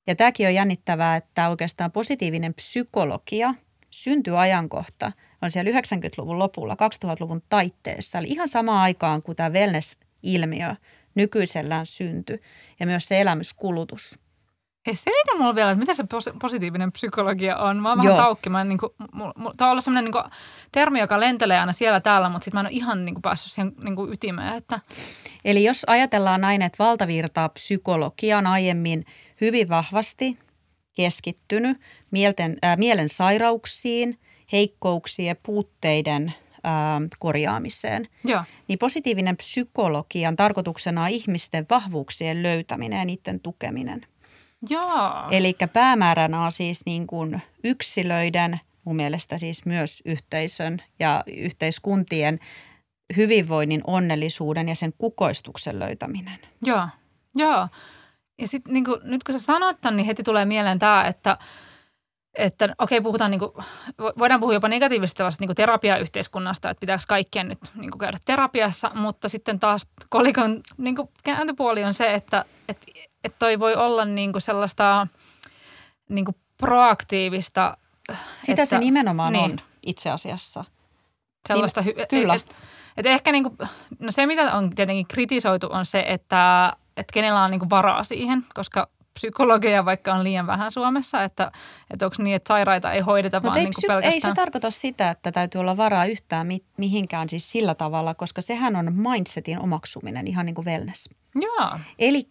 [0.08, 3.54] Ja tämäkin on jännittävää, että oikeastaan positiivinen psykologia
[3.90, 10.76] syntyi ajankohta on siellä 90-luvun lopulla, 2000-luvun taitteessa, eli ihan samaan aikaan kuin tämä wellness-ilmiö
[11.16, 12.42] nykyisellään syntyi
[12.80, 14.20] ja myös se elämyskulutus.
[14.88, 17.78] Hei, selitä mulle vielä, että mitä se pos- positiivinen psykologia on.
[17.78, 18.50] Mä oon vähän taukki.
[18.50, 18.92] Mä niin kuin,
[19.58, 20.32] tämä on ollut semmoinen niin
[20.72, 23.52] termi, joka lentelee aina siellä täällä, mutta sitten mä en ole ihan niin kuin, päässyt
[23.52, 24.58] siihen niin kuin, ytimeen.
[24.58, 24.80] Että,
[25.46, 29.06] Eli jos ajatellaan näin, että valtavirtaa psykologia on aiemmin
[29.42, 30.38] hyvin vahvasti
[30.94, 31.78] keskittynyt
[32.12, 34.20] mielten, äh, mielen sairauksiin,
[34.52, 36.34] heikkouksien ja puutteiden
[36.66, 44.06] äh, korjaamiseen, joo, niin positiivinen psykologian tarkoituksena on ihmisten vahvuuksien löytäminen ja niiden tukeminen.
[44.70, 45.28] Joo.
[45.32, 52.40] Eli päämääränä on siis niin kuin yksilöiden, mun mielestä siis myös yhteisön ja yhteiskuntien
[53.18, 56.40] hyvinvoinnin, onnellisuuden ja sen kukoistuksen löytäminen.
[56.62, 56.88] Joo,
[57.36, 57.68] joo.
[58.42, 61.38] Ja sitten niin nyt kun sä sanot tämän, niin heti tulee mieleen tämä, että,
[62.38, 63.52] että okei, puhutaan, niin kuin,
[64.18, 68.92] voidaan puhua jopa negatiivisesti tällaisesta niin terapiayhteiskunnasta, että pitääkö kaikkien nyt niin kuin käydä terapiassa,
[68.96, 72.86] mutta sitten taas kolikon niin kuin kääntöpuoli on se, että, että,
[73.24, 75.08] että toi voi olla niin kuin sellaista
[76.10, 77.78] niin kuin proaktiivista.
[78.38, 79.52] Sitä että, se nimenomaan niin.
[79.52, 80.66] on itse asiassa.
[81.48, 82.34] Sellaista hy- kyllä.
[82.34, 82.56] Et,
[82.98, 83.58] et ehkä niin kuin,
[84.00, 88.04] no se, mitä on tietenkin kritisoitu, on se, että, että kenellä on niin kuin varaa
[88.04, 91.52] siihen, koska psykologia vaikka on liian vähän Suomessa, että,
[91.90, 94.14] että onko niin, että sairaita ei hoideta, Mutta vaan ei, niin kuin psy- pelkästään.
[94.14, 98.42] ei se tarkoita sitä, että täytyy olla varaa yhtään mi- mihinkään siis sillä tavalla, koska
[98.42, 101.10] sehän on mindsetin omaksuminen, ihan niin kuin wellness.
[101.36, 102.28] Joo, Eli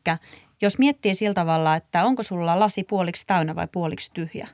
[0.62, 4.48] jos miettii sillä tavalla, että onko sulla lasi puoliksi täynnä vai puoliksi tyhjä,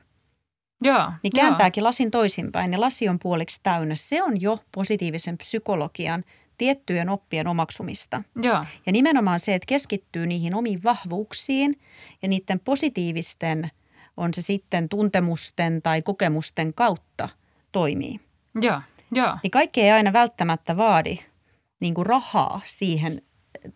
[0.81, 1.11] joo.
[1.23, 3.95] niin kääntääkin lasin toisinpäin ja lasi on puoliksi täynnä.
[3.95, 6.23] Se on jo positiivisen psykologian
[6.57, 8.23] tiettyjen oppien omaksumista.
[8.35, 8.65] Joo, joo.
[8.85, 11.79] Ja nimenomaan se, että keskittyy niihin omiin vahvuuksiin
[12.21, 13.69] ja niiden positiivisten,
[14.17, 17.29] on se sitten tuntemusten tai kokemusten kautta
[17.71, 18.19] toimii.
[18.61, 19.37] joo, joo.
[19.43, 21.19] Niin kaikki ei aina välttämättä vaadi
[21.79, 23.21] niin kuin rahaa siihen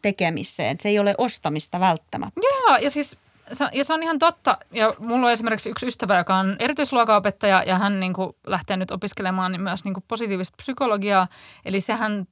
[0.02, 0.76] tekemiseen.
[0.80, 2.42] Se ei ole ostamista välttämättä.
[2.44, 3.18] Joo, ja siis
[3.54, 4.58] se, ja se on ihan totta.
[4.72, 8.92] Ja mulla on esimerkiksi yksi ystävä, joka on erityisluokaopettaja ja hän niin kuin lähtee nyt
[8.92, 11.28] opiskelemaan niin myös niin kuin positiivista psykologiaa.
[11.66, 12.28] Eli sehän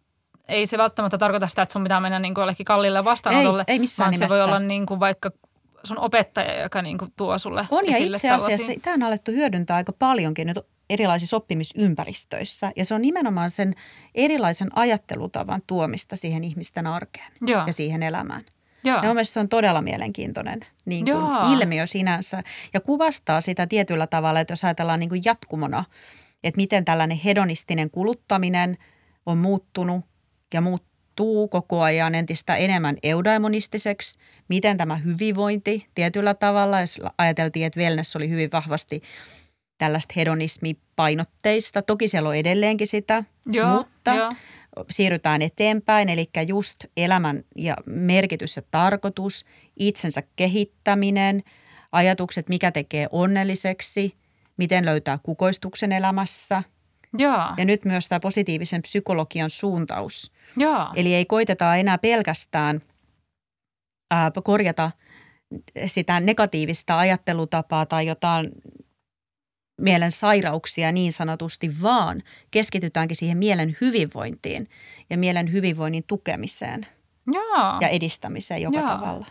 [0.47, 3.63] ei se välttämättä tarkoita sitä, että sun pitää mennä niin kuin jollekin kalliille vastaanotolle.
[3.67, 4.45] Ei, ei missään vaan se voi nimessä.
[4.45, 5.31] olla niin kuin vaikka
[5.83, 8.79] sun opettaja, joka niin kuin tuo sulle On ja itse asiassa tällaisia.
[8.83, 10.59] tämä on alettu hyödyntää aika paljonkin nyt
[10.89, 12.71] erilaisissa oppimisympäristöissä.
[12.75, 13.73] Ja se on nimenomaan sen
[14.15, 18.45] erilaisen ajattelutavan tuomista siihen ihmisten arkeen Joo, ja siihen elämään.
[18.83, 21.53] joo, Ja mun mielestä se on todella mielenkiintoinen niin kuin Joo.
[21.53, 25.83] ilmiö sinänsä ja kuvastaa sitä tietyllä tavalla, että jos ajatellaan niin kuin jatkumona,
[26.43, 28.77] että miten tällainen hedonistinen kuluttaminen
[29.25, 30.05] on muuttunut
[30.53, 37.79] ja muuttuu koko ajan entistä enemmän eudaimonistiseksi, miten tämä hyvinvointi tietyllä tavalla, jos ajateltiin, että
[37.79, 39.01] wellness oli hyvin vahvasti
[39.79, 44.33] tällaista hedonismipainotteista, toki siellä on edelleenkin sitä, joo, mutta joo.
[44.89, 49.45] siirrytään eteenpäin, eli just elämän ja merkitys ja tarkoitus,
[49.79, 51.43] itsensä kehittäminen,
[51.91, 54.13] ajatukset, mikä tekee onnelliseksi,
[54.57, 56.63] miten löytää kukoistuksen elämässä.
[57.17, 60.31] joo, Ja nyt myös tämä positiivisen psykologian suuntaus.
[60.57, 60.87] joo.
[60.95, 62.81] Eli ei koiteta enää pelkästään
[64.11, 64.91] ää, korjata
[65.85, 68.51] sitä negatiivista ajattelutapaa tai jotain
[69.79, 74.69] mielen sairauksia niin sanotusti, vaan keskitytäänkin siihen mielen hyvinvointiin
[75.09, 76.87] ja mielen hyvinvoinnin tukemiseen
[77.33, 77.77] joo.
[77.81, 78.87] ja edistämiseen joka Joo.
[78.87, 79.25] tavalla.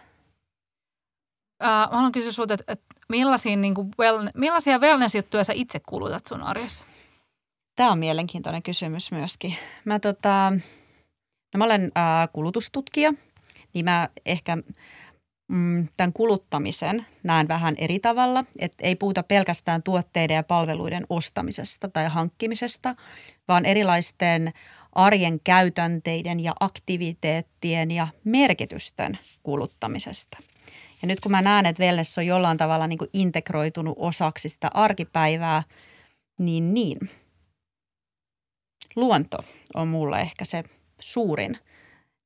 [1.63, 5.81] Äh, mä haluan kysyä sulta, että, että millaisia, niin kuin well, millaisia wellness-juttuja sä itse
[5.81, 6.85] kulutat sun arjessa?
[7.77, 9.55] Tämä on mielenkiintoinen kysymys myöskin.
[9.85, 10.53] Mä, tota,
[11.55, 13.13] no mä olen ää, kulutustutkija,
[13.75, 14.59] niin mä ehkä
[15.49, 18.45] mm, tämän kuluttamisen näen vähän eri tavalla.
[18.59, 22.95] Että ei puhuta pelkästään tuotteiden ja palveluiden ostamisesta tai hankkimisesta,
[23.49, 24.53] vaan erilaisten
[24.93, 30.39] arjen käytänteiden ja aktiviteettien ja merkitysten kuluttamisesta.
[31.03, 34.71] Ja nyt kun mä näen, että wellness on jollain tavalla niin kuin integroitunut osaksi sitä
[34.75, 35.63] arkipäivää,
[36.39, 36.99] niin niin.
[38.97, 39.39] Luonto
[39.75, 40.65] on mulle ehkä se
[41.01, 41.59] suurin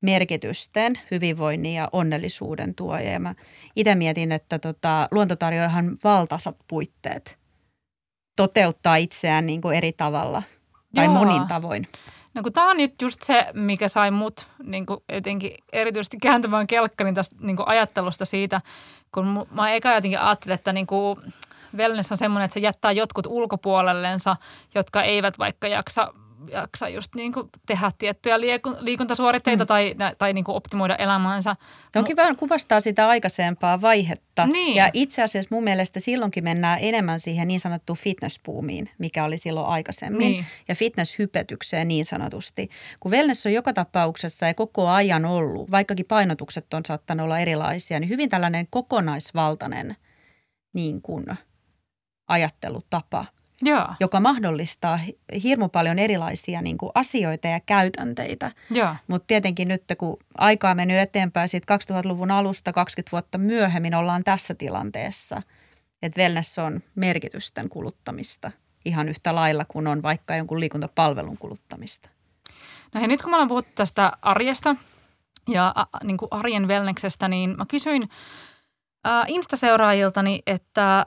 [0.02, 3.10] merkitysten, hyvinvoinnin ja onnellisuuden tuoja.
[3.10, 3.34] Ja mä
[3.76, 7.42] itse mietin, että tota, luonto tarjoaa ihan valtaisat puitteet
[8.36, 10.42] toteuttaa itseään niin kuin eri tavalla
[10.94, 11.14] tai Joo.
[11.14, 11.86] monin tavoin.
[12.34, 16.66] No kun tämä on nyt just se, mikä sai mut niin kuin etenkin erityisesti kääntämään
[16.66, 18.61] kelkkani tästä niin kuin ajattelusta siitä,
[19.14, 21.18] kun mä eka jotenkin ajattelin, että niin kuin
[21.76, 24.36] wellness on semmoinen, että se jättää jotkut ulkopuolellensa,
[24.74, 26.14] jotka eivät vaikka jaksa,
[26.51, 28.40] jaksa just niin kuin tehdä tiettyjä
[28.80, 29.68] liikuntasuoritteita mm.
[29.68, 31.57] tai, tai niin kuin optimoida elämäänsä.
[31.90, 34.47] Se onkin vähän kuvastaa sitä aikaisempaa vaihetta.
[34.47, 34.76] Niin.
[34.76, 39.66] Ja itse asiassa mun mielestä silloinkin mennään enemmän siihen niin sanottuun fitnessbuumiin, mikä oli silloin
[39.66, 40.18] aikaisemmin.
[40.18, 40.47] Niin.
[40.68, 42.70] Ja fitnesshypetykseen niin sanotusti.
[43.01, 48.01] Kun wellness on joka tapauksessa ja koko ajan ollut, vaikkakin painotukset on saattanut olla erilaisia,
[48.01, 49.97] niin hyvin tällainen kokonaisvaltainen
[50.72, 51.24] niin kuin
[52.28, 53.26] ajattelutapa,
[53.62, 53.88] Joo.
[54.00, 54.98] joka mahdollistaa
[55.42, 58.50] hirmu paljon erilaisia niin kuin asioita ja käytänteitä.
[59.08, 64.24] Mutta tietenkin nyt, kun aikaa on mennyt eteenpäin, siitä 2000-luvun alusta 20 vuotta myöhemmin ollaan
[64.24, 65.42] tässä tilanteessa,
[66.02, 68.50] että wellness on merkitysten kuluttamista
[68.84, 72.08] ihan yhtä lailla kuin on vaikka jonkun liikuntapalvelun kuluttamista.
[72.94, 74.76] No hei, nyt kun me ollaan puhuttu tästä arjesta
[75.48, 78.08] ja a, niin kuin arjen wellneksestä, niin mä kysyin
[79.04, 81.06] ää, Insta-seuraajiltani, että,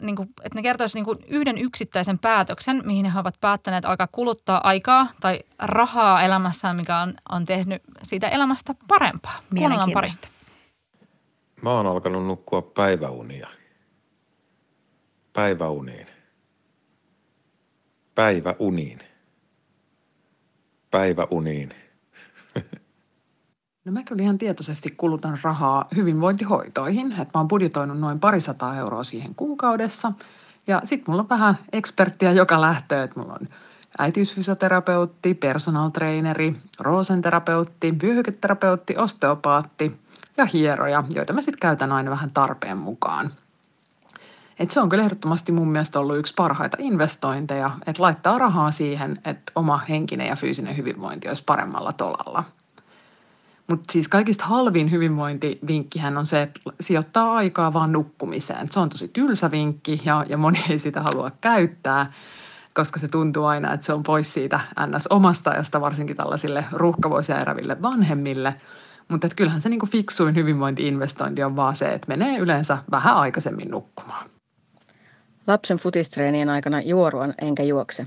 [0.00, 4.60] niin kuin, että ne kertoisivat niin yhden yksittäisen päätöksen, mihin he ovat päättäneet alkaa kuluttaa
[4.64, 9.40] aikaa tai rahaa elämässään, mikä on, on tehnyt siitä elämästä parempaa.
[9.58, 10.08] Kuunnellaan pari.
[11.62, 13.48] Mä oon alkanut nukkua päiväunia.
[15.32, 16.06] Päiväuniin.
[18.14, 18.98] Päiväuniin.
[20.90, 21.87] Päiväuniin.
[23.88, 27.12] No mä kyllä ihan tietoisesti kulutan rahaa hyvinvointihoitoihin.
[27.12, 30.12] Että mä oon budjetoinut noin parisataa euroa siihen kuukaudessa.
[30.66, 33.04] Ja sit mulla on vähän eksperttiä joka lähtöön.
[33.04, 33.48] Että mulla on
[33.98, 40.00] äitiysfysioterapeutti, personal traineri, roosenterapeutti, vyöhyketerapeutti, osteopaatti
[40.36, 43.30] ja hieroja, joita mä sitten käytän aina vähän tarpeen mukaan.
[44.58, 49.20] Et se on kyllä ehdottomasti mun mielestä ollut yksi parhaita investointeja, että laittaa rahaa siihen,
[49.24, 52.44] että oma henkinen ja fyysinen hyvinvointi olisi paremmalla tolalla.
[53.68, 58.68] Mutta siis kaikista halvin hyvinvointivinkkihän on se, että sijoittaa aikaa vaan nukkumiseen.
[58.70, 62.12] Se on tosi tylsä vinkki ja, ja moni ei sitä halua käyttää,
[62.74, 65.06] koska se tuntuu aina, että se on pois siitä ns.
[65.06, 68.54] omasta ajasta, varsinkin tällaisille ruuhkavuosia eräville vanhemmille.
[69.08, 74.30] Mutta kyllähän se niinku fiksuin hyvinvointiinvestointi on vaan se, että menee yleensä vähän aikaisemmin nukkumaan.
[75.46, 78.06] Lapsen futistreenien aikana juoruan enkä juokse.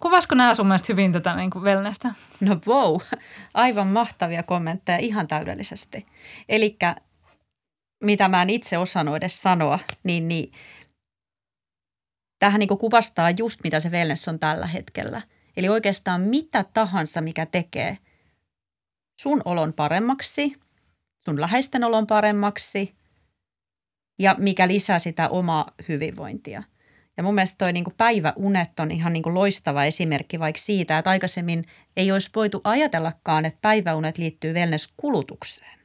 [0.00, 2.14] Kuvasko nämä sun mielestä hyvin tätä niin kuin wellnessä?
[2.40, 3.00] No wow,
[3.54, 6.06] aivan mahtavia kommentteja ihan täydellisesti.
[6.48, 6.76] Eli
[8.04, 10.52] mitä mä en itse osannut edes sanoa, niin, niin
[12.38, 15.22] tähän niin kuvastaa just mitä se wellness on tällä hetkellä.
[15.56, 17.98] Eli oikeastaan mitä tahansa, mikä tekee
[19.20, 20.56] sun olon paremmaksi,
[21.24, 22.94] sun läheisten olon paremmaksi
[24.18, 26.62] ja mikä lisää sitä omaa hyvinvointia.
[27.16, 31.64] Ja mun mielestä toi niin päiväunet on ihan niin loistava esimerkki vaikka siitä, että aikaisemmin
[31.96, 35.78] ei olisi voitu ajatellakaan, että päiväunet liittyy wellness-kulutukseen.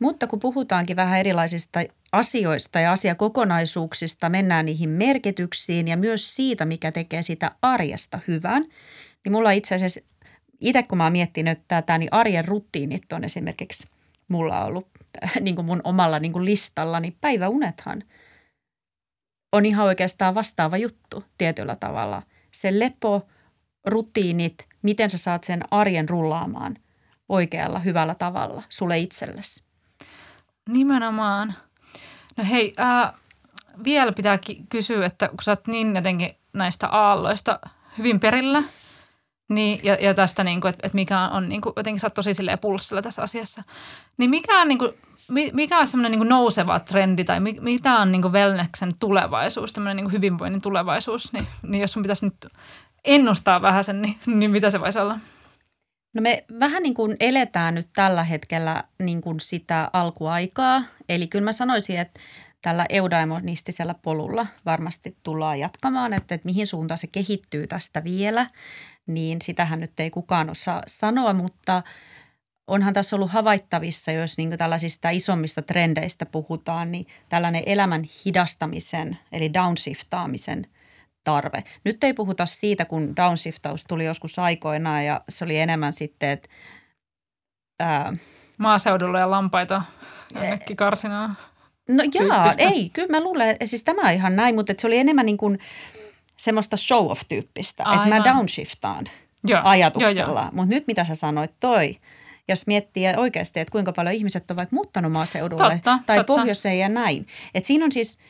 [0.00, 1.80] Mutta kun puhutaankin vähän erilaisista
[2.12, 8.64] asioista ja asiakokonaisuuksista, mennään niihin merkityksiin ja myös siitä, mikä tekee sitä arjesta hyvän,
[9.24, 10.00] niin mulla itse asiassa,
[10.60, 13.86] itse kun mä oon miettinyt tätä, niin arjen rutiinit on esimerkiksi
[14.28, 14.88] mulla ollut
[15.40, 17.16] niin kuin mun omalla niin kuin listallani.
[17.20, 18.02] Päiväunethan
[19.54, 22.22] on ihan oikeastaan vastaava juttu tietyllä tavalla.
[22.50, 23.26] Se lepo,
[23.84, 26.76] rutiinit, miten sä saat sen arjen rullaamaan
[27.28, 29.62] oikealla, hyvällä tavalla sulle itsellesi.
[30.68, 31.54] Nimenomaan.
[32.36, 33.12] No hei, äh,
[33.84, 34.38] vielä pitää
[34.68, 37.60] kysyä, että kun sä oot niin jotenkin näistä aalloista
[37.98, 38.62] hyvin perillä,
[39.48, 42.14] niin, ja, ja tästä, niin kuin, että, että mikä on, niin kuin, jotenkin sä oot
[42.14, 42.30] tosi
[42.60, 43.62] pulssilla tässä asiassa,
[44.16, 44.92] niin mikä on, niin kuin,
[45.52, 50.60] mikä on semmoinen niin nouseva trendi tai mitä on niin wellneksen tulevaisuus, tämmöinen niin hyvinvoinnin
[50.60, 52.46] tulevaisuus, niin, niin jos sun pitäisi nyt
[53.04, 55.18] ennustaa vähän sen, niin, niin mitä se voisi olla?
[56.14, 60.82] No me vähän niin kuin eletään nyt tällä hetkellä niin kuin sitä alkuaikaa.
[61.08, 62.20] Eli kyllä mä sanoisin, että
[62.62, 68.46] tällä eudaimonistisella polulla varmasti tullaan jatkamaan, että, että mihin suuntaan se kehittyy tästä vielä,
[69.06, 71.82] niin sitähän nyt ei kukaan osaa sanoa, mutta
[72.66, 79.54] onhan tässä ollut havaittavissa, jos niin tällaisista isommista trendeistä puhutaan, niin tällainen elämän hidastamisen eli
[79.54, 80.66] downshiftaamisen–
[81.24, 81.64] tarve.
[81.84, 86.48] Nyt ei puhuta siitä, kun downshiftaus tuli joskus aikoinaan ja se oli enemmän sitten, että
[87.80, 88.12] ää,
[88.58, 89.82] Maaseudulla ja lampaita
[90.34, 91.36] jonnekin karsinaan.
[91.88, 95.26] No jaa, ei, kyllä mä luulen, siis tämä on ihan näin, mutta se oli enemmän
[95.26, 95.58] niin kuin
[96.36, 98.08] semmoista show-off-tyyppistä, Aivan.
[98.08, 99.04] että mä downshiftaan
[99.44, 100.48] Joo, ajatuksella.
[100.52, 101.96] Mutta nyt mitä sä sanoit toi,
[102.48, 106.34] jos miettii oikeasti, että kuinka paljon ihmiset ovat vaikka muuttanut maaseudulle totta, tai totta.
[106.34, 107.26] pohjoiseen ja näin.
[107.54, 108.18] Et siinä on siis–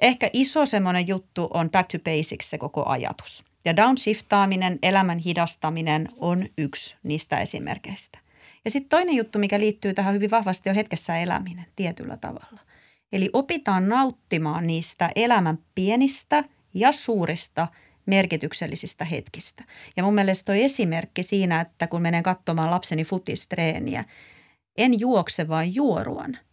[0.00, 3.44] Ehkä iso semmoinen juttu on back to basics se koko ajatus.
[3.64, 8.18] Ja downshiftaaminen, elämän hidastaminen on yksi niistä esimerkkeistä.
[8.64, 12.60] Ja sitten toinen juttu, mikä liittyy tähän hyvin vahvasti, on hetkessä eläminen tietyllä tavalla.
[13.12, 16.44] Eli opitaan nauttimaan niistä elämän pienistä
[16.74, 17.68] ja suurista
[18.06, 19.64] merkityksellisistä hetkistä.
[19.96, 24.04] Ja mun mielestä toi esimerkki siinä, että kun menen katsomaan lapseni futistreeniä,
[24.78, 26.38] en juokse vaan juoruan–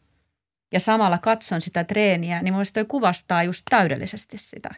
[0.73, 4.69] ja samalla katson sitä treeniä, niin mielestäni toi kuvastaa just täydellisesti sitä.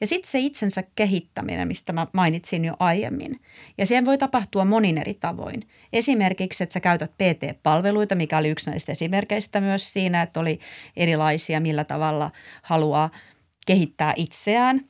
[0.00, 3.40] Ja sitten se itsensä kehittäminen, mistä mä mainitsin jo aiemmin.
[3.78, 5.68] Ja siihen voi tapahtua monin eri tavoin.
[5.92, 10.58] Esimerkiksi, että sä käytät PT-palveluita, mikä oli yksi näistä esimerkkeistä myös siinä, että oli
[10.96, 12.30] erilaisia, millä tavalla
[12.62, 13.10] haluaa
[13.66, 14.84] kehittää itseään.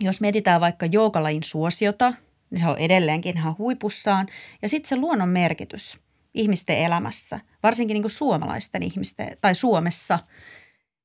[0.00, 2.14] Jos mietitään vaikka joukalain suosiota,
[2.50, 4.26] niin se on edelleenkin ihan huipussaan.
[4.62, 5.98] Ja sitten se luonnon merkitys
[6.34, 10.18] ihmisten elämässä, varsinkin niin kuin suomalaisten ihmisten tai Suomessa–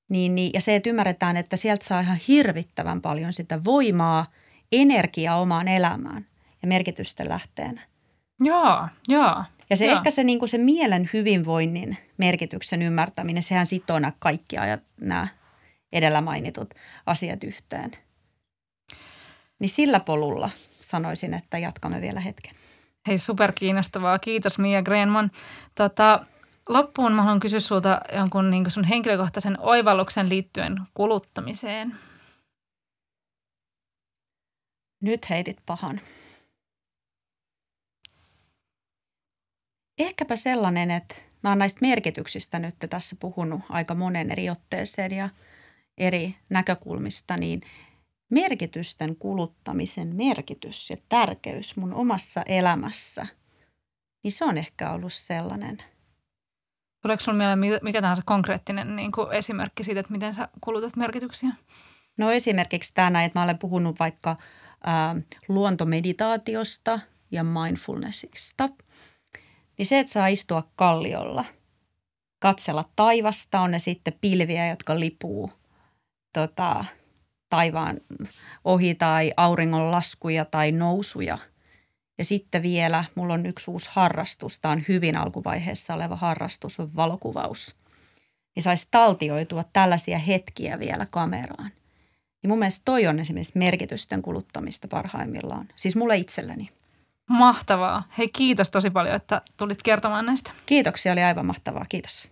[0.09, 4.31] niin, niin, ja se, että ymmärretään, että sieltä saa ihan hirvittävän paljon sitä voimaa,
[4.71, 6.25] energiaa omaan elämään
[6.61, 7.81] ja merkitysten lähteenä.
[8.39, 9.43] Joo, joo.
[9.69, 9.97] Ja se joo.
[9.97, 15.27] ehkä se, niin kuin se mielen hyvinvoinnin merkityksen ymmärtäminen, sehän sitoo nämä kaikki ajat, nämä
[15.93, 16.73] edellä mainitut
[17.05, 17.91] asiat yhteen.
[19.59, 20.49] Niin sillä polulla
[20.81, 22.55] sanoisin, että jatkamme vielä hetken.
[23.07, 24.19] Hei, super kiinnostavaa.
[24.19, 25.31] Kiitos Mia Grenman.
[25.75, 26.25] Tota,
[26.69, 31.95] loppuun mä haluan kysyä sulta jonkun niin sun henkilökohtaisen oivalluksen liittyen kuluttamiseen.
[35.01, 36.01] Nyt heitit pahan.
[39.97, 45.29] Ehkäpä sellainen, että mä oon näistä merkityksistä nyt tässä puhunut aika monen eri otteeseen ja
[45.97, 47.61] eri näkökulmista, niin
[48.29, 53.27] merkitysten kuluttamisen merkitys ja tärkeys mun omassa elämässä,
[54.23, 55.77] niin se on ehkä ollut sellainen–
[57.05, 61.49] Tuleeko sinulla mieleen mikä tahansa konkreettinen niin kuin esimerkki siitä, että miten sä kulutat merkityksiä?
[62.17, 64.35] No esimerkiksi tämä, että mä olen puhunut vaikka
[64.83, 65.15] ää,
[65.47, 66.99] luontomeditaatiosta
[67.31, 68.69] ja mindfulnessista.
[69.77, 71.45] Niin se, että saa istua kalliolla,
[72.39, 75.51] katsella taivasta, on ne sitten pilviä, jotka lipuu
[76.33, 76.85] tota,
[77.49, 77.97] taivaan
[78.63, 81.37] ohi tai auringon laskuja tai nousuja–
[82.17, 86.95] ja sitten vielä mulla on yksi uusi harrastus, tämä on hyvin alkuvaiheessa oleva harrastus, on
[86.95, 87.75] valokuvaus.
[88.55, 91.71] Niin saisi taltioitua tällaisia hetkiä vielä kameraan.
[92.43, 95.67] Niin mun mielestä toi on esimerkiksi merkitysten kuluttamista parhaimmillaan.
[95.75, 96.69] Siis mulle itselleni.
[97.29, 98.03] Mahtavaa.
[98.17, 100.51] Hei kiitos tosi paljon, että tulit kertomaan näistä.
[100.65, 101.85] Kiitoksia, oli aivan mahtavaa.
[101.89, 102.27] Kiitos.